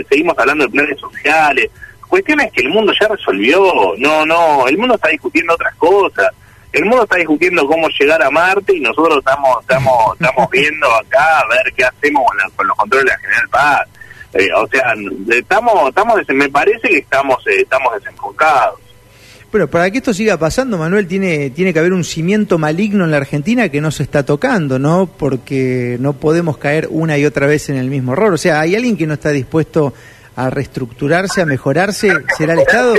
seguimos 0.08 0.38
hablando 0.38 0.64
de 0.64 0.70
planes 0.70 1.00
sociales, 1.00 1.68
cuestiones 2.08 2.52
que 2.52 2.60
el 2.60 2.68
mundo 2.68 2.92
ya 2.98 3.08
resolvió. 3.08 3.94
No, 3.98 4.24
no, 4.24 4.68
el 4.68 4.78
mundo 4.78 4.94
está 4.94 5.08
discutiendo 5.08 5.54
otras 5.54 5.74
cosas. 5.74 6.28
El 6.72 6.84
mundo 6.84 7.04
está 7.04 7.16
discutiendo 7.16 7.66
cómo 7.66 7.88
llegar 7.88 8.22
a 8.22 8.30
Marte 8.30 8.76
y 8.76 8.80
nosotros 8.80 9.18
estamos 9.18 9.60
estamos 9.62 10.14
estamos 10.20 10.50
viendo 10.50 10.86
acá 10.94 11.40
a 11.40 11.48
ver 11.48 11.72
qué 11.74 11.84
hacemos 11.84 12.22
con, 12.54 12.66
los 12.66 12.76
controles 12.76 13.06
de 13.06 13.10
la 13.12 13.18
General 13.18 13.48
Paz. 13.48 13.88
Eh, 14.34 14.48
o 14.54 14.66
sea, 14.68 14.94
estamos 15.30 15.88
estamos 15.88 16.20
me 16.28 16.48
parece 16.50 16.88
que 16.88 16.98
estamos 16.98 17.44
eh, 17.46 17.62
estamos 17.62 17.94
desenfocados. 17.94 18.78
Bueno, 19.50 19.68
para 19.68 19.90
que 19.90 19.98
esto 19.98 20.12
siga 20.12 20.36
pasando, 20.36 20.76
Manuel, 20.76 21.06
tiene, 21.06 21.50
tiene 21.50 21.72
que 21.72 21.78
haber 21.78 21.92
un 21.92 22.04
cimiento 22.04 22.58
maligno 22.58 23.04
en 23.04 23.10
la 23.10 23.18
Argentina 23.18 23.68
que 23.68 23.80
no 23.80 23.90
se 23.90 24.02
está 24.02 24.24
tocando, 24.24 24.78
¿no? 24.78 25.06
Porque 25.06 25.96
no 26.00 26.14
podemos 26.14 26.58
caer 26.58 26.88
una 26.90 27.16
y 27.16 27.24
otra 27.24 27.46
vez 27.46 27.70
en 27.70 27.76
el 27.76 27.88
mismo 27.88 28.12
error. 28.12 28.34
O 28.34 28.38
sea, 28.38 28.60
¿hay 28.60 28.74
alguien 28.74 28.96
que 28.96 29.06
no 29.06 29.14
está 29.14 29.30
dispuesto 29.30 29.94
a 30.34 30.50
reestructurarse, 30.50 31.42
a 31.42 31.46
mejorarse? 31.46 32.12
¿Será 32.36 32.54
el 32.54 32.60
Estado? 32.60 32.94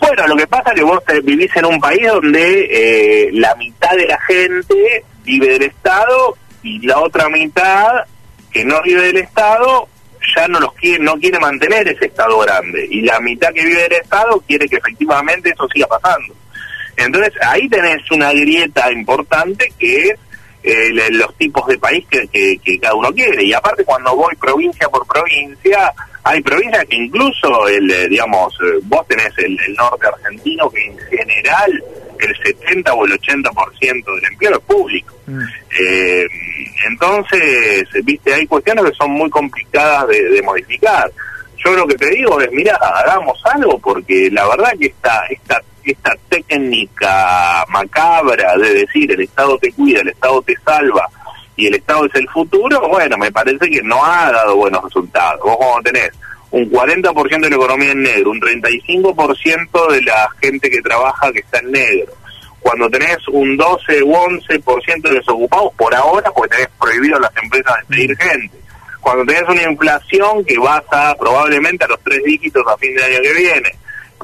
Bueno, 0.00 0.26
lo 0.28 0.36
que 0.36 0.46
pasa 0.46 0.70
es 0.70 0.74
que 0.76 0.84
vos 0.84 1.00
vivís 1.24 1.50
en 1.56 1.64
un 1.64 1.80
país 1.80 2.06
donde 2.06 2.68
eh, 2.70 3.30
la 3.32 3.54
mitad 3.56 3.96
de 3.96 4.06
la 4.06 4.20
gente 4.22 5.04
vive 5.24 5.48
del 5.48 5.62
Estado 5.62 6.36
y 6.62 6.86
la 6.86 7.00
otra 7.00 7.28
mitad 7.28 8.04
que 8.50 8.64
no 8.64 8.80
vive 8.82 9.02
del 9.02 9.18
Estado 9.18 9.88
ya 10.36 10.48
no 10.48 10.60
los 10.60 10.72
quiere, 10.74 11.02
no 11.02 11.14
quiere 11.18 11.38
mantener 11.38 11.88
ese 11.88 12.06
Estado 12.06 12.38
grande 12.38 12.86
y 12.90 13.02
la 13.02 13.20
mitad 13.20 13.52
que 13.52 13.64
vive 13.64 13.82
del 13.82 13.92
Estado 13.92 14.42
quiere 14.46 14.68
que 14.68 14.76
efectivamente 14.76 15.50
eso 15.50 15.68
siga 15.72 15.86
pasando. 15.86 16.34
Entonces 16.96 17.32
ahí 17.42 17.68
tenés 17.68 18.08
una 18.10 18.32
grieta 18.32 18.90
importante 18.92 19.72
que 19.78 20.08
es 20.08 20.18
eh, 20.62 20.90
los 21.10 21.36
tipos 21.36 21.66
de 21.66 21.78
país 21.78 22.06
que, 22.08 22.28
que, 22.28 22.78
cada 22.78 22.94
uno 22.94 23.12
quiere. 23.12 23.44
Y 23.44 23.52
aparte 23.52 23.84
cuando 23.84 24.14
voy 24.14 24.34
provincia 24.36 24.88
por 24.88 25.06
provincia, 25.06 25.92
hay 26.22 26.40
provincias 26.40 26.84
que 26.84 26.96
incluso, 26.96 27.66
el, 27.68 27.90
eh, 27.90 28.08
digamos, 28.08 28.54
eh, 28.62 28.78
vos 28.84 29.06
tenés 29.08 29.32
el, 29.38 29.56
norte 29.74 30.06
argentino 30.06 30.70
que 30.70 30.84
en 30.84 30.98
general 30.98 31.84
el 32.24 32.36
70 32.36 32.92
o 32.94 33.06
el 33.06 33.12
80% 33.12 34.14
del 34.14 34.24
empleo 34.30 34.52
es 34.52 34.64
público. 34.64 35.14
Mm. 35.26 35.42
entonces, 36.88 37.88
viste, 38.04 38.34
hay 38.34 38.46
cuestiones 38.46 38.84
que 38.84 38.94
son 38.94 39.12
muy 39.12 39.30
complicadas 39.30 40.08
de, 40.08 40.22
de, 40.30 40.42
modificar. 40.42 41.10
Yo 41.64 41.72
lo 41.76 41.86
que 41.86 41.94
te 41.94 42.10
digo 42.10 42.40
es, 42.40 42.50
mira, 42.50 42.74
hagamos 42.74 43.40
algo 43.44 43.78
porque 43.78 44.28
la 44.32 44.46
verdad 44.48 44.72
que 44.78 44.86
esta, 44.86 45.24
esta 45.30 45.62
esta 45.84 46.12
técnica 46.28 47.64
macabra 47.68 48.56
de 48.56 48.74
decir 48.74 49.10
el 49.10 49.22
Estado 49.22 49.58
te 49.58 49.72
cuida, 49.72 50.00
el 50.00 50.08
Estado 50.08 50.42
te 50.42 50.54
salva 50.64 51.08
y 51.56 51.66
el 51.66 51.74
Estado 51.74 52.06
es 52.06 52.14
el 52.14 52.28
futuro, 52.28 52.88
bueno, 52.88 53.16
me 53.18 53.30
parece 53.30 53.68
que 53.68 53.82
no 53.82 54.04
ha 54.04 54.32
dado 54.32 54.56
buenos 54.56 54.82
resultados. 54.84 55.40
Vos 55.42 55.56
cuando 55.56 55.90
tenés 55.90 56.10
un 56.52 56.70
40% 56.70 57.40
de 57.40 57.50
la 57.50 57.56
economía 57.56 57.92
en 57.92 58.02
negro, 58.02 58.30
un 58.30 58.40
35% 58.40 59.90
de 59.90 60.02
la 60.02 60.28
gente 60.40 60.70
que 60.70 60.82
trabaja 60.82 61.32
que 61.32 61.40
está 61.40 61.58
en 61.58 61.72
negro, 61.72 62.12
cuando 62.60 62.88
tenés 62.90 63.18
un 63.28 63.56
12 63.56 64.02
u 64.02 64.12
11% 64.12 65.02
de 65.02 65.14
desocupados 65.14 65.72
por 65.76 65.94
ahora, 65.94 66.30
porque 66.30 66.56
tenés 66.56 66.68
prohibido 66.78 67.16
a 67.16 67.20
las 67.20 67.36
empresas 67.42 67.74
despedir 67.78 68.16
gente, 68.18 68.54
cuando 69.00 69.24
tenés 69.24 69.48
una 69.48 69.62
inflación 69.62 70.44
que 70.44 70.58
vas 70.58 70.82
a 70.92 71.16
probablemente 71.18 71.84
a 71.84 71.88
los 71.88 72.00
tres 72.04 72.22
dígitos 72.22 72.62
a 72.68 72.76
fin 72.76 72.94
de 72.94 73.02
año 73.02 73.22
que 73.22 73.32
viene, 73.32 73.72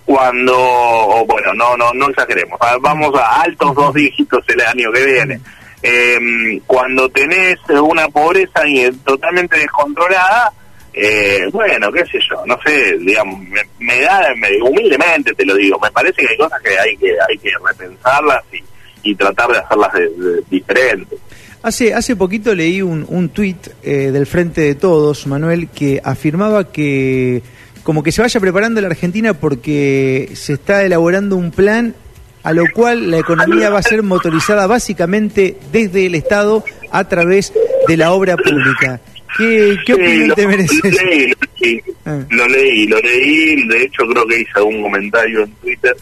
cuando, 0.05 1.25
bueno, 1.27 1.53
no, 1.55 1.77
no, 1.77 1.93
no 1.95 2.11
exageremos, 2.11 2.59
vamos 2.81 3.13
a 3.19 3.43
altos 3.43 3.75
dos 3.75 3.95
dígitos 3.95 4.45
el 4.49 4.61
año 4.61 4.93
que 4.93 5.05
viene. 5.05 5.41
Em, 5.83 6.61
cuando 6.67 7.09
tenés 7.09 7.59
una 7.71 8.09
pobreza 8.09 8.63
totalmente 9.05 9.59
descontrolada, 9.59 10.53
eh, 11.01 11.49
bueno, 11.53 11.93
qué 11.93 12.05
sé 12.07 12.19
yo, 12.29 12.45
no 12.45 12.59
sé, 12.65 12.99
digamos, 12.99 13.41
me, 13.79 14.01
da, 14.01 14.35
humildemente 14.65 15.33
te 15.33 15.45
lo 15.45 15.55
digo, 15.55 15.79
me 15.79 15.93
parece 15.93 16.23
que 16.23 16.29
hay 16.31 16.37
cosas 16.37 16.61
que 16.61 16.77
hay 16.77 16.97
que, 16.97 17.13
hay 17.29 17.39
que 17.39 17.51
repensarlas 17.65 18.43
y, 19.05 19.15
tratar 19.15 19.51
de 19.51 19.59
hacerlas 19.59 19.93
diferentes. 20.51 21.19
Hace, 21.63 21.95
hace 21.95 22.15
poquito 22.15 22.55
leí 22.55 22.83
un, 22.83 23.07
un 23.09 23.31
tuit 23.31 23.69
eh, 23.83 24.11
del 24.11 24.27
Frente 24.27 24.61
de 24.61 24.75
Todos, 24.75 25.27
Manuel, 25.27 25.69
que 25.69 26.01
afirmaba 26.05 26.71
que 26.71 27.43
como 27.85 28.03
que 28.03 28.13
se 28.13 28.21
vaya 28.21 28.39
preparando 28.39 28.81
la 28.83 28.89
Argentina 28.89 29.33
porque 29.33 30.31
se 30.35 30.55
está 30.55 30.83
elaborando 30.83 31.37
un 31.37 31.53
plan 31.53 31.95
a 32.43 32.53
lo 32.53 32.65
cual 32.75 33.11
la 33.11 33.19
economía 33.19 33.71
va 33.71 33.79
a 33.79 33.83
ser 33.83 34.03
motorizada 34.03 34.67
básicamente 34.67 35.57
desde 35.73 36.07
el 36.07 36.15
Estado 36.15 36.65
a 36.91 37.09
través 37.09 37.53
de 37.87 37.97
la 37.97 38.13
obra 38.13 38.37
pública. 38.37 39.01
¿Qué, 39.37 39.77
qué 39.85 39.95
opinión 39.95 40.35
te 40.35 40.47
merece? 40.47 41.37
Ah. 42.05 42.25
Lo 42.31 42.49
leí, 42.49 42.87
lo 42.87 42.99
leí, 43.01 43.69
de 43.69 43.83
hecho 43.83 44.05
creo 44.07 44.27
que 44.27 44.41
hice 44.41 44.53
algún 44.57 44.83
comentario 44.83 45.45
en 45.45 45.53
Twitter. 45.57 45.97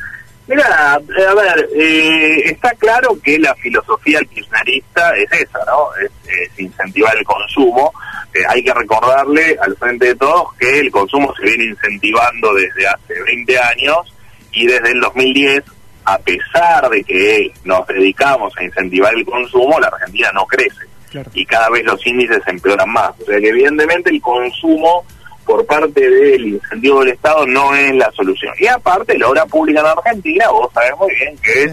Mira, 0.46 0.94
a 0.94 0.98
ver, 0.98 1.68
eh, 1.74 2.42
está 2.44 2.72
claro 2.74 3.18
que 3.20 3.36
la 3.38 3.52
filosofía 3.56 4.20
kirchnerista 4.32 5.16
es 5.16 5.32
esa, 5.32 5.58
¿no? 5.66 5.88
es 5.98 6.50
incentivar 6.58 7.16
el 7.16 7.24
consumo 7.24 7.92
eh, 8.36 8.44
hay 8.48 8.62
que 8.62 8.74
recordarle 8.74 9.56
al 9.62 9.76
frente 9.76 10.06
de 10.06 10.14
todos 10.14 10.52
que 10.58 10.80
el 10.80 10.90
consumo 10.90 11.32
se 11.36 11.44
viene 11.44 11.64
incentivando 11.64 12.52
desde 12.52 12.86
hace 12.86 13.22
20 13.22 13.58
años 13.58 14.14
y 14.52 14.66
desde 14.66 14.92
el 14.92 15.00
2010, 15.00 15.64
a 16.04 16.18
pesar 16.18 16.90
de 16.90 17.02
que 17.02 17.52
nos 17.64 17.86
dedicamos 17.86 18.52
a 18.58 18.64
incentivar 18.64 19.14
el 19.14 19.24
consumo, 19.24 19.80
la 19.80 19.88
Argentina 19.88 20.30
no 20.34 20.44
crece 20.46 20.85
y 21.34 21.46
cada 21.46 21.70
vez 21.70 21.84
los 21.84 22.04
índices 22.06 22.40
empeoran 22.46 22.90
más. 22.90 23.10
O 23.20 23.24
sea 23.24 23.38
que 23.38 23.48
evidentemente 23.48 24.10
el 24.10 24.20
consumo 24.20 25.04
por 25.44 25.64
parte 25.64 26.10
del 26.10 26.46
incentivo 26.46 27.00
del 27.00 27.10
Estado 27.10 27.46
no 27.46 27.74
es 27.74 27.94
la 27.94 28.10
solución. 28.12 28.52
Y 28.58 28.66
aparte, 28.66 29.16
la 29.16 29.28
obra 29.28 29.46
pública 29.46 29.80
en 29.80 29.86
Argentina, 29.86 30.48
vos 30.50 30.70
sabés 30.74 30.92
muy 30.98 31.14
bien 31.14 31.36
que 31.38 31.62
es 31.64 31.72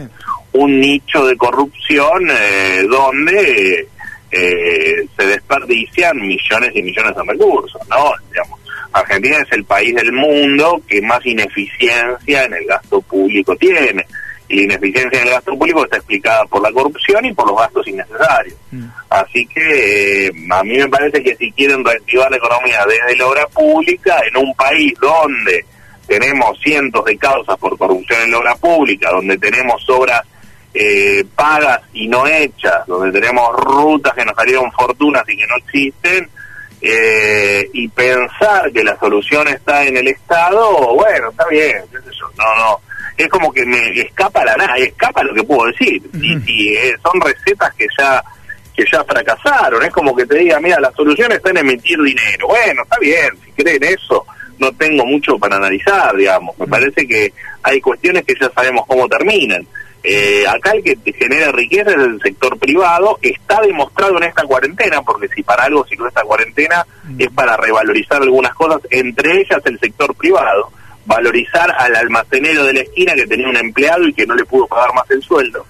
un 0.54 0.80
nicho 0.80 1.26
de 1.26 1.36
corrupción 1.36 2.30
eh, 2.30 2.84
donde 2.88 3.88
eh, 4.32 5.08
se 5.18 5.26
desperdician 5.26 6.18
millones 6.18 6.72
y 6.76 6.84
millones 6.84 7.16
de 7.16 7.24
recursos, 7.24 7.82
¿no? 7.90 8.12
Digamos, 8.30 8.60
Argentina 8.94 9.38
es 9.38 9.52
el 9.52 9.66
país 9.66 9.96
del 9.96 10.12
mundo 10.12 10.82
que 10.88 11.02
más 11.02 11.26
ineficiencia 11.26 12.46
en 12.46 12.54
el 12.54 12.66
gasto 12.66 13.02
público 13.02 13.56
tiene. 13.56 14.06
Y 14.54 14.58
la 14.58 14.76
ineficiencia 14.76 15.20
en 15.20 15.28
el 15.28 15.34
gasto 15.34 15.58
público 15.58 15.84
está 15.84 15.98
explicada 15.98 16.46
por 16.46 16.62
la 16.62 16.72
corrupción 16.72 17.26
y 17.26 17.34
por 17.34 17.48
los 17.48 17.58
gastos 17.58 17.88
innecesarios. 17.88 18.56
Mm. 18.72 18.86
Así 19.10 19.48
que 19.48 20.28
eh, 20.28 20.32
a 20.52 20.64
mí 20.64 20.78
me 20.78 20.88
parece 20.90 21.24
que 21.24 21.36
si 21.36 21.52
quieren 21.54 21.84
reactivar 21.84 22.30
la 22.30 22.38
economía 22.38 22.86
desde 22.86 23.18
la 23.18 23.28
obra 23.28 23.48
pública, 23.48 24.22
en 24.30 24.38
un 24.38 24.54
país 24.54 24.94
donde 25.02 25.66
tenemos 26.08 26.60
cientos 26.60 27.04
de 27.06 27.18
causas 27.18 27.58
por 27.58 27.78
corrupción 27.80 28.22
en 28.22 28.32
la 28.32 28.38
obra 28.38 28.56
pública, 28.56 29.10
donde 29.10 29.38
tenemos 29.40 29.84
obras 29.90 30.22
eh, 30.74 31.26
pagas 31.36 31.82
y 31.94 32.08
no 32.08 32.28
hechas, 32.28 32.86
donde 32.86 33.20
tenemos 33.20 33.56
rutas 33.56 34.14
que 34.14 34.26
nos 34.26 34.36
salieron 34.36 34.72
fortunas 34.72 35.24
y 35.30 35.38
que 35.38 35.48
no 35.48 35.56
existen, 35.58 36.30
eh, 36.80 37.70
y 37.74 37.88
pensar 37.88 38.72
que 38.72 38.84
la 38.84 39.00
solución 39.00 39.48
está 39.48 39.84
en 39.84 39.98
el 39.98 40.08
Estado, 40.10 40.94
bueno, 40.96 41.30
está 41.32 41.48
bien, 41.48 41.82
no, 42.38 42.56
no, 42.56 42.82
es 43.18 43.28
como 43.30 43.52
que 43.52 43.66
me 43.66 44.00
escapa 44.00 44.44
la 44.44 44.56
nada, 44.56 44.78
escapa 44.78 45.24
lo 45.24 45.34
que 45.34 45.44
puedo 45.44 45.68
decir, 45.68 46.02
y, 46.14 46.74
eh, 46.74 46.96
son 47.02 47.22
recetas 47.22 47.74
que 47.76 47.88
ya 47.98 48.24
que 48.76 48.86
ya 48.92 49.04
fracasaron, 49.04 49.84
es 49.84 49.92
como 49.92 50.16
que 50.16 50.26
te 50.26 50.40
diga, 50.40 50.60
mira, 50.60 50.80
la 50.80 50.92
solución 50.94 51.32
está 51.32 51.52
en 51.52 51.58
emitir 51.58 52.02
dinero, 52.02 52.48
bueno, 52.48 52.82
está 52.82 52.98
bien, 53.00 53.30
si 53.46 53.52
creen 53.52 53.84
eso, 53.84 54.26
no 54.58 54.72
tengo 54.72 55.06
mucho 55.06 55.38
para 55.38 55.58
analizar, 55.58 56.16
digamos, 56.16 56.58
me 56.58 56.66
parece 56.66 57.08
que 57.08 57.32
hay 57.62 57.80
cuestiones 57.80 58.26
que 58.26 58.34
ya 58.40 58.50
sabemos 58.50 58.86
cómo 58.88 59.08
terminan, 59.08 59.68
eh, 60.06 60.44
acá 60.46 60.72
el 60.72 60.84
que 60.84 61.14
genera 61.14 61.50
riqueza 61.54 61.92
es 61.92 61.98
el 61.98 62.20
sector 62.22 62.60
privado, 62.60 63.18
está 63.22 63.62
demostrado 63.62 64.18
en 64.18 64.24
esta 64.24 64.44
cuarentena, 64.44 65.02
porque 65.02 65.30
si 65.30 65.44
para 65.44 65.64
algo 65.64 65.86
sirve 65.86 66.10
esta 66.10 66.24
cuarentena 66.24 66.86
es 67.18 67.30
para 67.32 67.56
revalorizar 67.56 68.22
algunas 68.22 68.54
cosas, 68.54 68.82
entre 68.90 69.40
ellas 69.40 69.62
el 69.64 69.80
sector 69.80 70.14
privado, 70.16 70.72
valorizar 71.06 71.74
al 71.78 71.96
almacenero 71.96 72.64
de 72.66 72.74
la 72.74 72.82
esquina 72.82 73.14
que 73.14 73.28
tenía 73.28 73.50
un 73.50 73.58
empleado 73.58 74.08
y 74.08 74.14
que 74.14 74.26
no 74.26 74.36
le 74.36 74.46
pudo 74.46 74.68
pagar 74.68 74.94
más 74.94 75.10
el 75.12 75.22
sueldo. 75.22 75.66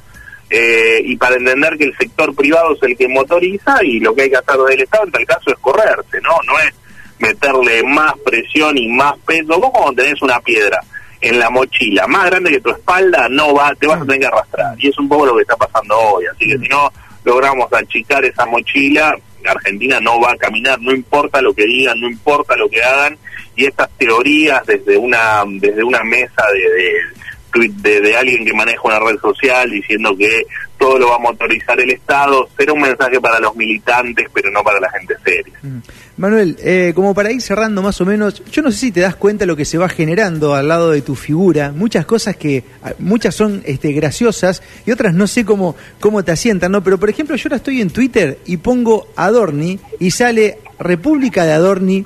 Eh, 0.50 1.02
y 1.04 1.16
para 1.16 1.36
entender 1.36 1.78
que 1.78 1.86
el 1.86 1.98
sector 1.98 2.36
privado 2.36 2.74
es 2.76 2.84
el 2.84 2.96
que 2.96 3.08
motoriza 3.08 3.84
y 3.84 4.00
lo 4.00 4.14
que 4.14 4.24
hay 4.24 4.30
que 4.30 4.38
hacer 4.38 4.58
del 4.58 4.82
Estado 4.82 5.06
en 5.06 5.12
tal 5.12 5.26
caso 5.26 5.52
es 5.52 5.58
correrse, 5.60 6.22
¿no? 6.22 6.32
No 6.46 6.60
es 6.60 6.74
meterle 7.20 7.82
más 7.84 8.14
presión 8.24 8.78
y 8.78 8.88
más 8.90 9.18
peso, 9.26 9.60
como 9.60 9.72
cuando 9.72 10.04
tenés 10.04 10.22
una 10.22 10.40
piedra 10.42 10.80
en 11.22 11.40
la 11.40 11.50
mochila 11.50 12.06
más 12.06 12.26
grande 12.30 12.52
que 12.52 12.60
tu 12.60 12.70
espalda, 12.70 13.28
no 13.30 13.54
va, 13.54 13.74
te 13.76 13.88
vas 13.88 14.02
a 14.02 14.06
tener 14.06 14.20
que 14.20 14.28
arrastrar. 14.28 14.76
Y 14.78 14.90
es 14.90 15.00
un 15.00 15.08
poco 15.08 15.26
lo 15.28 15.36
que 15.36 15.44
está 15.44 15.56
pasando 15.56 15.98
hoy. 15.98 16.26
Así 16.26 16.46
que 16.46 16.58
si 16.58 16.68
no 16.68 16.92
logramos 17.24 17.72
achicar 17.72 18.24
esa 18.26 18.46
mochila, 18.46 19.16
Argentina 19.46 20.00
no 20.00 20.20
va 20.20 20.34
a 20.34 20.38
caminar, 20.38 20.80
no 20.82 20.94
importa 20.94 21.42
lo 21.42 21.54
que 21.54 21.66
digan, 21.66 22.00
no 22.00 22.10
importa 22.10 22.56
lo 22.56 22.70
que 22.70 22.84
hagan. 22.84 23.18
Y 23.56 23.66
estas 23.66 23.90
teorías 23.98 24.66
desde 24.66 24.98
una 24.98 25.44
desde 25.48 25.84
una 25.84 26.04
mesa 26.04 26.44
de, 26.54 27.70
de, 27.80 28.02
de, 28.02 28.18
alguien 28.18 28.46
que 28.46 28.54
maneja 28.54 28.82
una 28.84 29.00
red 29.00 29.18
social 29.20 29.70
diciendo 29.70 30.16
que 30.18 30.46
todo 30.78 30.98
lo 30.98 31.10
va 31.10 31.16
a 31.16 31.20
motorizar 31.20 31.80
el 31.80 31.92
Estado, 31.92 32.50
será 32.58 32.74
un 32.74 32.82
mensaje 32.82 33.20
para 33.22 33.40
los 33.40 33.56
militantes, 33.56 34.28
pero 34.34 34.52
no 34.52 34.64
para 34.64 34.80
la 34.80 34.90
gente 34.90 35.16
seria. 35.24 35.54
Mm. 35.62 35.80
Manuel, 36.18 36.58
eh, 36.60 36.92
como 36.94 37.16
para 37.16 37.32
ir 37.32 37.42
cerrando 37.42 37.82
más 37.82 38.00
o 38.00 38.06
menos, 38.06 38.44
yo 38.52 38.62
no 38.62 38.72
sé 38.72 38.78
si 38.78 38.92
te 38.92 39.00
das 39.00 39.16
cuenta 39.16 39.48
lo 39.48 39.56
que 39.56 39.66
se 39.66 39.80
va 39.80 39.90
generando 39.90 40.54
al 40.54 40.68
lado 40.68 40.92
de 40.92 41.02
tu 41.02 41.16
figura, 41.16 41.72
muchas 41.72 42.06
cosas 42.06 42.36
que, 42.36 42.64
muchas 43.00 43.34
son 43.34 43.64
este, 43.66 43.94
graciosas 43.94 44.62
y 44.86 44.92
otras 44.92 45.14
no 45.16 45.26
sé 45.26 45.44
cómo, 45.44 45.76
cómo 46.00 46.24
te 46.24 46.32
asientan, 46.32 46.72
¿no? 46.72 46.84
Pero 46.84 47.00
por 47.00 47.10
ejemplo, 47.10 47.36
yo 47.36 47.48
ahora 47.48 47.58
estoy 47.58 47.82
en 47.82 47.90
Twitter 47.90 48.38
y 48.46 48.58
pongo 48.58 49.08
Adorni 49.16 49.80
y 50.00 50.12
sale 50.12 50.60
República 50.80 51.46
de 51.46 51.54
Adorni, 51.54 52.06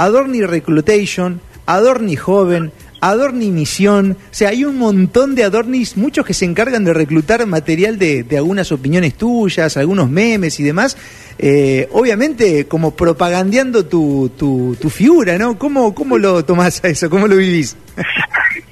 Adorni 0.00 0.40
Reclutation, 0.40 1.42
Adorni 1.66 2.16
Joven, 2.16 2.72
Adorni 3.02 3.50
Misión, 3.50 4.12
o 4.12 4.34
sea, 4.34 4.48
hay 4.48 4.64
un 4.64 4.78
montón 4.78 5.34
de 5.34 5.44
Adornis, 5.44 5.98
muchos 5.98 6.24
que 6.24 6.32
se 6.32 6.46
encargan 6.46 6.86
de 6.86 6.94
reclutar 6.94 7.44
material 7.46 7.98
de, 7.98 8.22
de 8.22 8.38
algunas 8.38 8.72
opiniones 8.72 9.14
tuyas, 9.14 9.76
algunos 9.76 10.08
memes 10.08 10.58
y 10.58 10.62
demás, 10.62 10.96
eh, 11.38 11.86
obviamente 11.92 12.66
como 12.66 12.96
propagandeando 12.96 13.84
tu, 13.84 14.30
tu, 14.38 14.88
figura, 14.88 15.36
¿no? 15.36 15.58
¿Cómo, 15.58 15.94
¿Cómo 15.94 16.16
lo 16.16 16.46
tomás 16.46 16.82
a 16.82 16.88
eso? 16.88 17.10
¿Cómo 17.10 17.28
lo 17.28 17.36
vivís? 17.36 17.76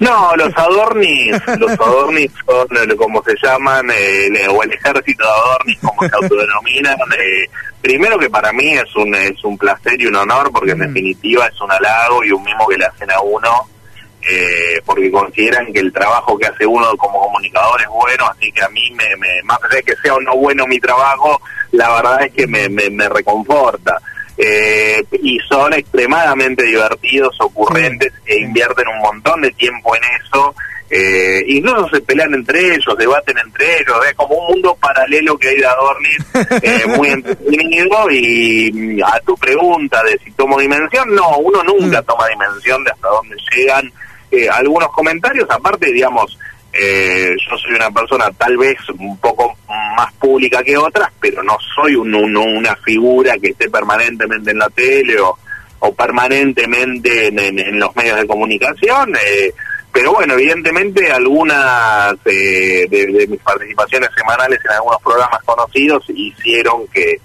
No, 0.00 0.34
los 0.36 0.56
adornis, 0.56 1.32
los 1.58 1.72
adornis 1.72 2.30
son 2.46 2.68
eh, 2.76 2.96
como 2.96 3.22
se 3.24 3.34
llaman, 3.42 3.90
eh, 3.90 4.46
o 4.48 4.62
el 4.62 4.72
ejército 4.72 5.24
de 5.24 5.30
adornis, 5.30 5.78
como 5.80 6.08
se 6.08 6.14
autodenominan. 6.14 6.96
Eh, 7.18 7.50
primero 7.80 8.18
que 8.18 8.30
para 8.30 8.52
mí 8.52 8.74
es 8.74 8.94
un, 8.96 9.14
es 9.14 9.42
un 9.44 9.56
placer 9.56 10.00
y 10.00 10.06
un 10.06 10.16
honor, 10.16 10.50
porque 10.52 10.72
en 10.72 10.78
mm. 10.78 10.92
definitiva 10.92 11.46
es 11.46 11.60
un 11.60 11.70
halago 11.70 12.24
y 12.24 12.32
un 12.32 12.42
mimo 12.42 12.66
que 12.66 12.76
le 12.76 12.86
hacen 12.86 13.10
a 13.10 13.20
uno 13.20 13.68
eh, 14.20 14.82
porque 14.84 15.10
consideran 15.10 15.72
que 15.72 15.78
el 15.78 15.92
trabajo 15.92 16.36
que 16.36 16.46
hace 16.46 16.66
uno 16.66 16.94
como 16.96 17.20
comunicador 17.20 17.80
es 17.80 17.88
bueno, 17.88 18.26
así 18.26 18.50
que 18.52 18.62
a 18.62 18.68
mí, 18.68 18.90
me, 18.90 19.06
más 19.44 19.58
allá 19.62 19.76
de 19.76 19.82
que 19.84 19.96
sea 20.02 20.14
o 20.14 20.20
no 20.20 20.36
bueno 20.36 20.66
mi 20.66 20.78
trabajo, 20.80 21.40
la 21.72 21.88
verdad 21.94 22.24
es 22.24 22.32
que 22.32 22.46
me, 22.46 22.68
me, 22.68 23.08
reconforta. 23.08 23.96
Eh, 24.36 25.04
y 25.22 25.38
son 25.48 25.72
extremadamente 25.72 26.64
divertidos, 26.64 27.40
ocurrentes, 27.40 28.12
e 28.26 28.40
invierten 28.40 28.88
un 28.88 28.98
montón 28.98 29.40
de 29.40 29.50
tiempo 29.52 29.94
en 29.96 30.02
eso. 30.22 30.54
Eh, 30.90 31.44
incluso 31.48 31.88
se 31.90 32.00
pelean 32.00 32.32
entre 32.32 32.74
ellos, 32.74 32.96
debaten 32.96 33.36
entre 33.38 33.80
ellos, 33.80 33.96
es 34.08 34.14
como 34.14 34.36
un 34.36 34.54
mundo 34.54 34.76
paralelo 34.80 35.36
que 35.36 35.48
hay 35.48 35.56
de 35.56 35.66
Adornis, 35.66 36.18
eh, 36.62 36.86
muy 36.96 37.08
entretenido. 37.08 38.10
Y 38.10 38.70
mm, 38.72 39.04
a 39.04 39.20
tu 39.20 39.36
pregunta 39.36 40.02
de 40.02 40.18
si 40.24 40.30
tomo 40.32 40.58
dimensión, 40.58 41.14
no, 41.14 41.38
uno 41.38 41.62
nunca 41.62 42.00
mm. 42.00 42.04
toma 42.04 42.28
dimensión 42.28 42.82
de 42.84 42.90
hasta 42.90 43.08
dónde 43.08 43.36
llegan 43.54 43.92
eh, 44.30 44.48
algunos 44.48 44.90
comentarios, 44.90 45.46
aparte, 45.50 45.92
digamos, 45.92 46.38
eh, 46.72 47.34
yo 47.48 47.56
soy 47.56 47.74
una 47.74 47.90
persona 47.90 48.30
tal 48.32 48.56
vez 48.58 48.76
un 48.90 49.16
poco 49.18 49.56
más 49.66 50.12
pública 50.14 50.62
que 50.62 50.76
otras, 50.76 51.10
pero 51.18 51.42
no 51.42 51.56
soy 51.74 51.94
un, 51.94 52.14
una 52.14 52.76
figura 52.76 53.36
que 53.38 53.48
esté 53.48 53.70
permanentemente 53.70 54.50
en 54.50 54.58
la 54.58 54.68
tele 54.68 55.18
o, 55.18 55.36
o 55.80 55.94
permanentemente 55.94 57.28
en, 57.28 57.78
los 57.78 57.96
medios 57.96 58.18
de 58.18 58.26
comunicación. 58.26 59.14
Eh, 59.16 59.52
pero 59.92 60.12
bueno, 60.12 60.34
evidentemente 60.34 61.10
algunas 61.10 62.12
de, 62.24 62.86
de, 62.90 63.26
mis 63.28 63.40
participaciones 63.40 64.10
semanales 64.16 64.60
en 64.64 64.72
algunos 64.72 65.02
programas 65.02 65.42
conocidos 65.44 66.04
hicieron 66.08 66.86
que, 66.88 67.20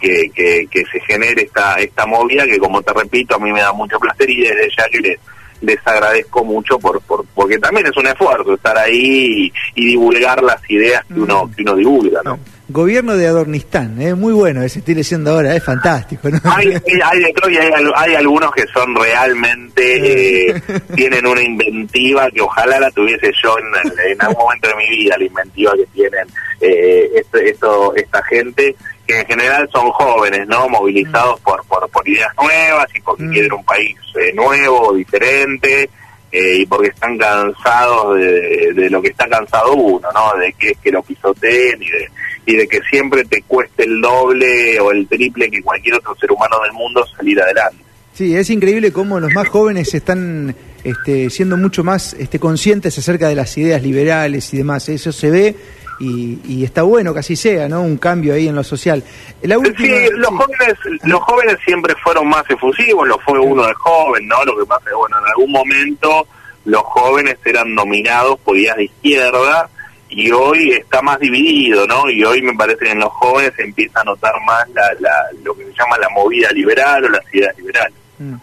que, 0.00 0.30
que, 0.70 0.84
se 0.90 1.00
genere 1.00 1.42
esta, 1.42 1.74
esta 1.76 2.06
movida 2.06 2.44
que, 2.44 2.58
como 2.58 2.82
te 2.82 2.92
repito, 2.92 3.36
a 3.36 3.38
mí 3.38 3.52
me 3.52 3.60
da 3.60 3.72
mucho 3.72 3.98
placer 3.98 4.28
y 4.30 4.42
desde 4.42 4.68
ya 4.76 4.88
que 4.88 5.00
les 5.00 5.18
les 5.64 5.78
agradezco 5.86 6.44
mucho 6.44 6.78
por, 6.78 7.00
por 7.02 7.24
porque 7.34 7.58
también 7.58 7.86
es 7.86 7.96
un 7.96 8.06
esfuerzo 8.06 8.54
estar 8.54 8.76
ahí 8.76 9.50
y, 9.74 9.86
divulgar 9.86 10.42
las 10.42 10.58
ideas 10.68 11.04
que 11.06 11.20
uno, 11.20 11.50
que 11.54 11.62
uno 11.62 11.74
divulga, 11.74 12.20
¿no? 12.24 12.38
Gobierno 12.68 13.14
de 13.16 13.26
Adornistán, 13.26 14.00
es 14.00 14.08
¿eh? 14.08 14.14
muy 14.14 14.32
bueno 14.32 14.62
ese 14.62 14.78
estoy 14.78 14.94
leyendo 14.94 15.32
ahora, 15.32 15.54
es 15.54 15.62
fantástico. 15.62 16.30
¿no? 16.30 16.40
Hay, 16.44 16.68
hay, 17.96 18.14
algunos 18.14 18.52
que 18.52 18.64
son 18.72 18.94
realmente, 18.96 20.48
eh, 20.48 20.62
tienen 20.94 21.26
una 21.26 21.42
inventiva 21.42 22.30
que 22.30 22.40
ojalá 22.40 22.80
la 22.80 22.90
tuviese 22.90 23.30
yo 23.42 23.56
en, 23.58 24.12
en, 24.12 24.22
algún 24.22 24.44
momento 24.44 24.68
de 24.68 24.76
mi 24.76 24.88
vida, 24.88 25.18
la 25.18 25.24
inventiva 25.24 25.72
que 25.74 25.86
tienen 25.92 26.26
eh, 26.60 27.10
esto, 27.16 27.38
esto, 27.38 27.94
esta 27.96 28.22
gente 28.22 28.74
que 29.06 29.20
en 29.20 29.26
general 29.26 29.68
son 29.70 29.90
jóvenes, 29.90 30.46
¿no? 30.48 30.66
Movilizados 30.68 31.38
por, 31.40 31.62
por, 31.66 31.88
por 31.90 32.08
ideas 32.08 32.32
nuevas 32.40 32.86
y 32.94 33.00
porque 33.02 33.24
mm. 33.24 33.32
quieren 33.32 33.52
un 33.52 33.64
país 33.64 33.96
eh, 34.18 34.32
nuevo, 34.34 34.94
diferente, 34.94 35.90
eh, 36.32 36.56
y 36.56 36.66
porque 36.66 36.88
están 36.88 37.18
cansados 37.18 38.16
de, 38.16 38.72
de, 38.72 38.90
lo 38.90 39.02
que 39.02 39.08
está 39.08 39.28
cansado 39.28 39.74
uno, 39.74 40.08
¿no? 40.12 40.38
De 40.38 40.52
que 40.54 40.70
es 40.70 40.78
que 40.78 40.90
lo 40.90 41.02
pisoteen 41.02 41.82
y 41.82 41.90
de, 41.90 42.08
y 42.46 42.56
de 42.56 42.68
que 42.68 42.80
siempre 42.90 43.24
te 43.24 43.42
cueste 43.42 43.84
el 43.84 44.00
doble 44.00 44.78
o 44.80 44.90
el 44.90 45.06
triple 45.08 45.50
que 45.50 45.62
cualquier 45.62 45.96
otro 45.96 46.14
ser 46.16 46.30
humano 46.32 46.56
del 46.62 46.72
mundo 46.72 47.06
salir 47.16 47.40
adelante. 47.40 47.78
Sí, 48.12 48.36
es 48.36 48.48
increíble 48.50 48.92
cómo 48.92 49.18
los 49.18 49.32
más 49.32 49.48
jóvenes 49.48 49.92
están 49.92 50.54
este, 50.84 51.30
siendo 51.30 51.56
mucho 51.56 51.82
más 51.82 52.14
este, 52.14 52.38
conscientes 52.38 52.96
acerca 52.96 53.28
de 53.28 53.34
las 53.34 53.56
ideas 53.58 53.82
liberales 53.82 54.54
y 54.54 54.58
demás. 54.58 54.88
Eso 54.88 55.10
se 55.10 55.30
ve 55.30 55.56
y, 55.98 56.64
está 56.64 56.82
bueno 56.82 57.12
que 57.12 57.20
así 57.20 57.36
sea, 57.36 57.68
¿no? 57.68 57.82
Un 57.82 57.98
cambio 57.98 58.34
ahí 58.34 58.48
en 58.48 58.54
lo 58.54 58.62
social. 58.62 59.02
La 59.42 59.56
sí, 59.56 60.08
los 60.12 60.28
jóvenes 60.28 60.74
los 61.04 61.20
jóvenes 61.20 61.56
siempre 61.64 61.94
fueron 62.02 62.28
más 62.28 62.44
efusivos, 62.48 63.06
lo 63.06 63.18
fue 63.18 63.38
uno 63.38 63.66
de 63.66 63.74
joven, 63.74 64.26
¿no? 64.28 64.44
Lo 64.44 64.56
que 64.58 64.66
pasa 64.66 64.90
es 64.90 64.96
bueno, 64.96 65.16
en 65.18 65.24
algún 65.26 65.52
momento 65.52 66.26
los 66.64 66.82
jóvenes 66.82 67.36
eran 67.44 67.74
dominados 67.74 68.38
por 68.40 68.56
ideas 68.56 68.76
de 68.76 68.84
izquierda 68.84 69.68
y 70.16 70.30
hoy 70.30 70.72
está 70.72 71.02
más 71.02 71.18
dividido, 71.18 71.86
¿no? 71.86 72.08
Y 72.08 72.22
hoy 72.24 72.40
me 72.40 72.54
parece 72.54 72.84
que 72.84 72.92
en 72.92 73.00
los 73.00 73.12
jóvenes 73.12 73.52
se 73.56 73.64
empieza 73.64 74.00
a 74.00 74.04
notar 74.04 74.32
más 74.46 74.64
la, 74.70 75.10
lo 75.42 75.54
que 75.54 75.64
se 75.64 75.72
llama 75.72 75.98
la 75.98 76.08
movida 76.10 76.50
liberal 76.52 77.04
o 77.04 77.08
las 77.08 77.22
ideas 77.32 77.56
liberales. 77.58 77.94
Mm. 78.18 78.34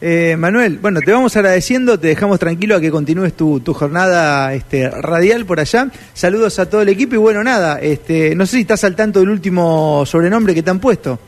Eh, 0.00 0.36
Manuel, 0.38 0.78
bueno, 0.78 1.00
te 1.00 1.10
vamos 1.10 1.34
agradeciendo, 1.36 1.98
te 1.98 2.08
dejamos 2.08 2.38
tranquilo 2.38 2.76
a 2.76 2.80
que 2.80 2.90
continúes 2.90 3.34
tu, 3.34 3.60
tu, 3.60 3.72
jornada 3.72 4.52
este, 4.54 4.90
radial 4.90 5.46
por 5.46 5.58
allá. 5.58 5.88
Saludos 6.12 6.58
a 6.58 6.68
todo 6.68 6.82
el 6.82 6.90
equipo 6.90 7.14
y 7.14 7.18
bueno, 7.18 7.42
nada, 7.42 7.80
este, 7.80 8.34
no 8.34 8.44
sé 8.46 8.56
si 8.56 8.62
estás 8.62 8.84
al 8.84 8.94
tanto 8.94 9.20
del 9.20 9.30
último 9.30 10.04
sobrenombre 10.06 10.54
que 10.54 10.62
te 10.62 10.70
han 10.70 10.80
puesto. 10.80 11.18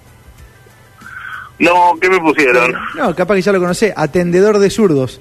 No, 1.59 1.99
¿qué 2.01 2.09
me 2.09 2.21
pusieron? 2.21 2.73
No, 2.95 3.17
capaz 3.17 3.35
que 3.35 3.43
ya 3.43 3.53
lo 3.53 3.59
conocé, 3.59 3.93
atendedor 3.97 4.59
de 4.59 4.71
zurdos. 4.71 5.21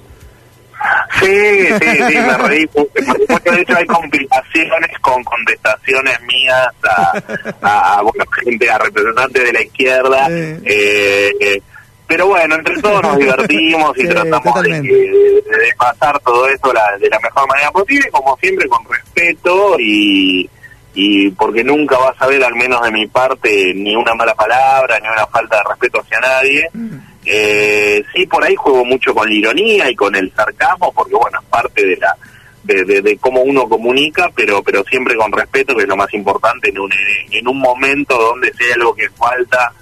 Sí, 1.20 1.66
sí, 1.80 2.02
sí, 2.08 2.16
me 2.18 2.38
reí. 2.38 2.66
Porque, 2.66 3.50
de 3.50 3.60
hecho 3.60 3.76
hay 3.76 3.86
compilaciones 3.86 4.98
con 5.00 5.22
contestaciones 5.24 6.20
mías 6.22 6.68
a, 6.82 7.98
a, 7.98 8.02
bueno, 8.02 8.24
gente, 8.44 8.70
a 8.70 8.78
representantes 8.78 9.44
de 9.44 9.52
la 9.52 9.62
izquierda. 9.62 10.26
Eh, 10.30 11.32
eh, 11.40 11.62
pero 12.06 12.26
bueno, 12.26 12.54
entre 12.54 12.80
todos 12.80 13.02
nos 13.02 13.18
divertimos 13.18 13.92
y 13.98 14.08
tratamos 14.08 14.62
de, 14.62 14.80
de, 14.80 15.74
pasar 15.76 16.18
todo 16.20 16.48
eso 16.48 16.72
la, 16.72 16.96
de 16.98 17.08
la 17.10 17.18
mejor 17.20 17.46
manera 17.46 17.70
posible, 17.70 18.08
como 18.10 18.34
siempre 18.38 18.66
con 18.66 18.82
respeto 18.90 19.76
y, 19.78 20.48
y 20.94 21.30
porque 21.32 21.62
nunca 21.62 21.98
vas 21.98 22.16
a 22.18 22.26
ver, 22.26 22.42
al 22.42 22.54
menos 22.54 22.80
de 22.82 22.90
mi 22.90 23.06
parte, 23.06 23.74
ni 23.74 23.94
una 23.94 24.14
mala 24.14 24.34
palabra, 24.34 24.98
ni 25.00 25.08
una 25.08 25.26
falta 25.26 25.58
de 25.58 25.62
respeto 25.68 26.00
hacia 26.00 26.20
nadie. 26.20 26.70
Mm. 26.72 26.98
Eh, 27.30 28.02
sí, 28.14 28.26
por 28.26 28.42
ahí 28.42 28.56
juego 28.56 28.86
mucho 28.86 29.14
con 29.14 29.28
la 29.28 29.34
ironía 29.34 29.90
y 29.90 29.94
con 29.94 30.16
el 30.16 30.32
sarcasmo, 30.32 30.90
porque 30.92 31.14
bueno, 31.14 31.38
es 31.38 31.46
parte 31.48 31.86
de 31.86 31.96
la 31.96 32.16
de, 32.64 33.02
de, 33.02 33.18
cómo 33.18 33.42
uno 33.42 33.68
comunica, 33.68 34.30
pero 34.34 34.62
pero 34.62 34.82
siempre 34.84 35.14
con 35.14 35.30
respeto, 35.32 35.76
que 35.76 35.82
es 35.82 35.88
lo 35.88 35.96
más 35.96 36.12
importante 36.14 36.70
en 36.70 36.78
un, 36.78 36.90
en 37.30 37.48
un 37.48 37.58
momento 37.58 38.16
donde 38.18 38.52
sea 38.54 38.74
algo 38.74 38.94
que 38.94 39.08
falta, 39.10 39.72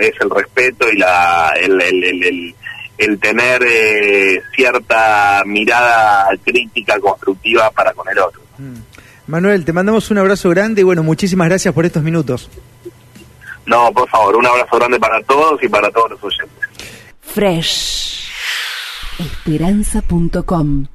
es 0.00 0.14
el 0.20 0.30
respeto 0.30 0.86
y 0.90 0.96
la 0.98 1.52
el, 1.60 1.80
el, 1.80 2.54
el, 2.98 3.18
tener 3.18 3.62
eh, 3.64 4.40
cierta 4.54 5.42
mirada 5.46 6.28
crítica, 6.44 6.98
constructiva 7.00 7.70
para 7.70 7.92
con 7.92 8.08
el 8.08 8.18
otro. 8.18 8.40
Mm. 8.58 8.76
Manuel, 9.28 9.64
te 9.64 9.72
mandamos 9.72 10.10
un 10.10 10.18
abrazo 10.18 10.50
grande 10.50 10.80
y 10.80 10.84
bueno, 10.84 11.02
muchísimas 11.02 11.48
gracias 11.48 11.74
por 11.74 11.86
estos 11.86 12.02
minutos. 12.02 12.50
No, 13.66 13.92
por 13.92 14.08
favor, 14.08 14.36
un 14.36 14.46
abrazo 14.46 14.76
grande 14.76 14.98
para 14.98 15.22
todos 15.22 15.62
y 15.62 15.68
para 15.68 15.90
todos 15.90 16.10
los 16.10 16.24
oyentes. 16.24 16.68
Fresh. 17.34 18.28
Esperanza.com 19.18 20.86